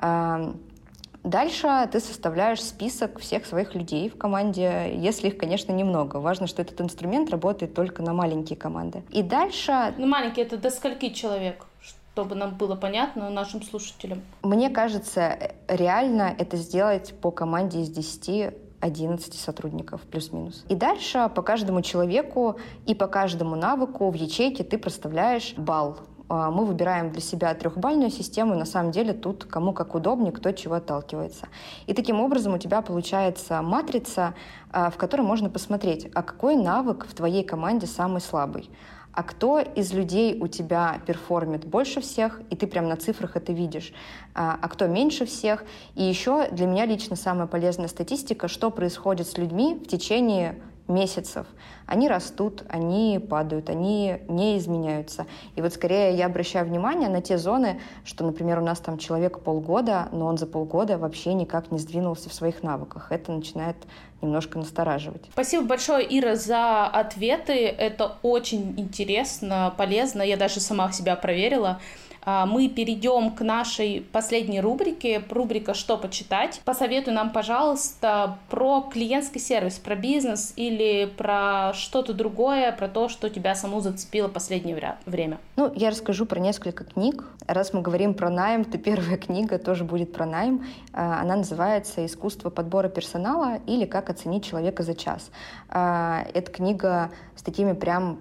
Э, 0.00 0.52
дальше 1.24 1.88
ты 1.90 2.00
составляешь 2.00 2.62
список 2.62 3.18
всех 3.20 3.46
своих 3.46 3.74
людей 3.74 4.10
в 4.10 4.18
команде, 4.18 4.92
если 4.94 5.28
их, 5.28 5.38
конечно, 5.38 5.72
немного. 5.72 6.18
Важно, 6.18 6.46
что 6.46 6.62
этот 6.62 6.80
инструмент 6.80 7.30
работает 7.30 7.74
только 7.74 8.02
на 8.02 8.12
маленькие 8.12 8.58
команды. 8.58 9.02
И 9.10 9.22
дальше... 9.22 9.94
Ну, 9.96 10.06
маленькие— 10.06 10.44
это 10.46 10.58
до 10.58 10.70
скольки 10.70 11.08
человек? 11.10 11.66
Чтобы 12.16 12.34
нам 12.34 12.54
было 12.54 12.76
понятно 12.76 13.28
нашим 13.28 13.62
слушателям? 13.62 14.22
Мне 14.42 14.70
кажется, 14.70 15.52
реально 15.68 16.34
это 16.38 16.56
сделать 16.56 17.12
по 17.20 17.30
команде 17.30 17.82
из 17.82 17.90
10 17.90 18.54
11 18.80 19.34
сотрудников, 19.34 20.00
плюс-минус. 20.02 20.64
И 20.68 20.74
дальше 20.74 21.30
по 21.34 21.42
каждому 21.42 21.82
человеку 21.82 22.56
и 22.86 22.94
по 22.94 23.06
каждому 23.06 23.54
навыку 23.54 24.10
в 24.10 24.14
ячейке 24.14 24.64
ты 24.64 24.78
проставляешь 24.78 25.54
балл. 25.58 25.98
А, 26.28 26.50
мы 26.50 26.64
выбираем 26.64 27.10
для 27.10 27.20
себя 27.20 27.54
трехбальную 27.54 28.10
систему, 28.10 28.54
на 28.54 28.64
самом 28.64 28.92
деле 28.92 29.12
тут 29.12 29.44
кому 29.44 29.72
как 29.72 29.94
удобнее, 29.94 30.32
кто 30.32 30.52
чего 30.52 30.76
отталкивается. 30.76 31.48
И 31.86 31.92
таким 31.92 32.20
образом 32.20 32.54
у 32.54 32.58
тебя 32.58 32.80
получается 32.80 33.60
матрица, 33.60 34.34
а, 34.70 34.90
в 34.90 34.96
которой 34.96 35.22
можно 35.22 35.50
посмотреть, 35.50 36.08
а 36.14 36.22
какой 36.22 36.56
навык 36.56 37.06
в 37.06 37.14
твоей 37.14 37.44
команде 37.44 37.86
самый 37.86 38.20
слабый 38.20 38.70
а 39.16 39.22
кто 39.22 39.60
из 39.60 39.94
людей 39.94 40.38
у 40.38 40.46
тебя 40.46 41.00
перформит 41.06 41.64
больше 41.64 42.02
всех, 42.02 42.42
и 42.50 42.54
ты 42.54 42.66
прям 42.66 42.86
на 42.86 42.96
цифрах 42.96 43.34
это 43.34 43.50
видишь, 43.50 43.94
а, 44.34 44.58
а 44.60 44.68
кто 44.68 44.86
меньше 44.86 45.24
всех. 45.24 45.64
И 45.94 46.02
еще 46.02 46.48
для 46.50 46.66
меня 46.66 46.84
лично 46.84 47.16
самая 47.16 47.46
полезная 47.46 47.88
статистика, 47.88 48.46
что 48.46 48.70
происходит 48.70 49.26
с 49.26 49.38
людьми 49.38 49.74
в 49.82 49.88
течение 49.88 50.60
месяцев. 50.88 51.46
Они 51.86 52.08
растут, 52.08 52.64
они 52.68 53.18
падают, 53.18 53.70
они 53.70 54.18
не 54.28 54.58
изменяются. 54.58 55.26
И 55.54 55.62
вот 55.62 55.72
скорее 55.72 56.14
я 56.14 56.26
обращаю 56.26 56.66
внимание 56.66 57.08
на 57.08 57.22
те 57.22 57.38
зоны, 57.38 57.80
что, 58.04 58.24
например, 58.24 58.58
у 58.58 58.64
нас 58.64 58.80
там 58.80 58.98
человек 58.98 59.40
полгода, 59.40 60.08
но 60.12 60.26
он 60.26 60.38
за 60.38 60.46
полгода 60.46 60.98
вообще 60.98 61.34
никак 61.34 61.70
не 61.70 61.78
сдвинулся 61.78 62.28
в 62.28 62.34
своих 62.34 62.62
навыках. 62.62 63.12
Это 63.12 63.32
начинает 63.32 63.76
немножко 64.22 64.58
настораживать. 64.58 65.24
Спасибо 65.32 65.64
большое, 65.64 66.06
Ира, 66.18 66.36
за 66.36 66.86
ответы. 66.86 67.66
Это 67.66 68.16
очень 68.22 68.74
интересно, 68.78 69.74
полезно. 69.76 70.22
Я 70.22 70.36
даже 70.36 70.60
сама 70.60 70.90
себя 70.92 71.16
проверила. 71.16 71.80
А, 72.28 72.44
мы 72.44 72.68
перейдем 72.68 73.30
к 73.30 73.40
нашей 73.42 74.04
последней 74.10 74.60
рубрике, 74.60 75.22
рубрика 75.30 75.74
«Что 75.74 75.96
почитать?». 75.96 76.60
Посоветуй 76.64 77.14
нам, 77.14 77.30
пожалуйста, 77.30 78.38
про 78.50 78.80
клиентский 78.92 79.40
сервис, 79.40 79.78
про 79.78 79.94
бизнес 79.94 80.52
или 80.56 81.06
про 81.06 81.72
что-то 81.72 82.14
другое, 82.14 82.72
про 82.72 82.88
то, 82.88 83.08
что 83.08 83.30
тебя 83.30 83.54
саму 83.54 83.80
зацепило 83.80 84.26
последнее 84.26 84.96
время. 85.06 85.38
Ну, 85.54 85.72
я 85.76 85.90
расскажу 85.90 86.26
про 86.26 86.40
несколько 86.40 86.82
книг. 86.82 87.24
Раз 87.46 87.72
мы 87.72 87.80
говорим 87.80 88.12
про 88.12 88.28
найм, 88.28 88.64
то 88.64 88.76
первая 88.76 89.16
книга 89.26 89.60
тоже 89.60 89.84
будет 89.84 90.12
про 90.12 90.26
найм. 90.26 90.66
А, 90.92 91.20
она 91.20 91.36
называется 91.36 92.04
«Искусство 92.04 92.50
подбора 92.50 92.88
персонала» 92.88 93.60
или 93.68 93.84
«Как 93.84 94.10
оценить 94.10 94.44
человека 94.44 94.82
за 94.82 94.96
час». 94.96 95.30
А, 95.68 96.26
это 96.34 96.50
книга 96.50 97.12
с 97.36 97.42
такими 97.44 97.72
прям 97.72 98.18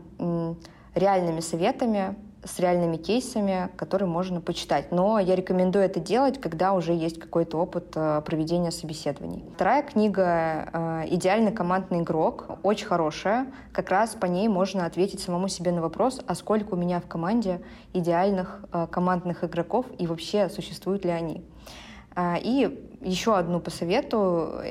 реальными 0.93 1.39
советами 1.39 2.15
с 2.45 2.59
реальными 2.59 2.97
кейсами, 2.97 3.69
которые 3.75 4.07
можно 4.07 4.39
почитать. 4.39 4.91
Но 4.91 5.19
я 5.19 5.35
рекомендую 5.35 5.83
это 5.83 5.99
делать, 5.99 6.39
когда 6.39 6.73
уже 6.73 6.93
есть 6.93 7.19
какой-то 7.19 7.57
опыт 7.57 7.93
э, 7.95 8.21
проведения 8.25 8.71
собеседований. 8.71 9.43
Вторая 9.55 9.81
книга 9.81 10.69
э, 10.71 11.03
«Идеальный 11.09 11.51
командный 11.51 12.01
игрок» 12.01 12.59
очень 12.61 12.85
хорошая. 12.85 13.47
Как 13.73 13.89
раз 13.89 14.15
по 14.15 14.27
ней 14.27 14.47
можно 14.47 14.85
ответить 14.85 15.21
самому 15.21 15.47
себе 15.47 15.71
на 15.71 15.81
вопрос, 15.81 16.21
а 16.27 16.35
сколько 16.35 16.75
у 16.75 16.77
меня 16.77 16.99
в 16.99 17.07
команде 17.07 17.61
идеальных 17.93 18.63
э, 18.71 18.87
командных 18.91 19.43
игроков 19.43 19.87
и 19.97 20.05
вообще 20.05 20.47
существуют 20.49 21.03
ли 21.03 21.11
они. 21.11 21.43
И 22.43 22.95
еще 23.01 23.35
одну 23.35 23.59
посоветую. 23.59 24.63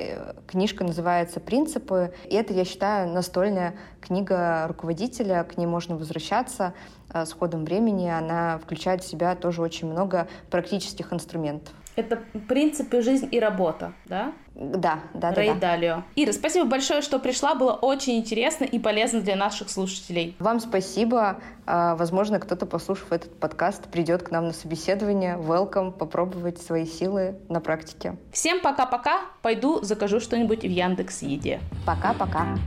Книжка 0.46 0.82
называется 0.82 1.40
«Принципы». 1.40 2.14
И 2.24 2.34
это, 2.34 2.54
я 2.54 2.64
считаю, 2.64 3.12
настольная 3.12 3.74
книга 4.00 4.66
руководителя. 4.66 5.44
К 5.44 5.58
ней 5.58 5.66
можно 5.66 5.94
возвращаться. 5.94 6.72
Э, 7.14 7.24
с 7.24 7.33
ходом 7.33 7.64
времени 7.64 8.09
она 8.09 8.59
включает 8.59 9.03
в 9.03 9.09
себя 9.09 9.35
тоже 9.37 9.62
очень 9.62 9.88
много 9.90 10.29
практических 10.50 11.12
инструментов. 11.12 11.72
Это 11.96 12.20
принципы 12.48 13.03
жизнь 13.03 13.29
и 13.31 13.38
работа, 13.38 13.92
да? 14.07 14.33
Да, 14.57 14.98
да, 15.14 15.33
Рэй 15.33 15.55
да. 15.55 15.55
Далио. 15.55 16.03
Ира, 16.16 16.33
спасибо 16.33 16.66
большое, 16.66 17.03
что 17.03 17.20
пришла. 17.20 17.55
Было 17.55 17.72
очень 17.72 18.18
интересно 18.18 18.64
и 18.64 18.81
полезно 18.81 19.20
для 19.20 19.37
наших 19.37 19.70
слушателей. 19.70 20.35
Вам 20.40 20.59
спасибо. 20.59 21.38
Э, 21.66 21.94
возможно, 21.94 22.40
кто-то, 22.40 22.66
послушав 22.66 23.12
этот 23.12 23.38
подкаст, 23.38 23.85
придет 23.85 24.24
к 24.24 24.33
нам 24.33 24.46
на 24.46 24.53
собеседование. 24.53 25.37
Welcome, 25.37 25.92
попробовать 25.92 26.61
свои 26.61 26.85
силы 26.85 27.37
на 27.48 27.61
практике. 27.61 28.16
Всем 28.33 28.61
пока-пока. 28.61 29.20
Пойду 29.42 29.81
закажу 29.83 30.18
что-нибудь 30.18 30.62
в 30.62 30.68
Яндекс 30.68 31.22
Еде. 31.22 31.61
Пока-пока. 31.87 32.59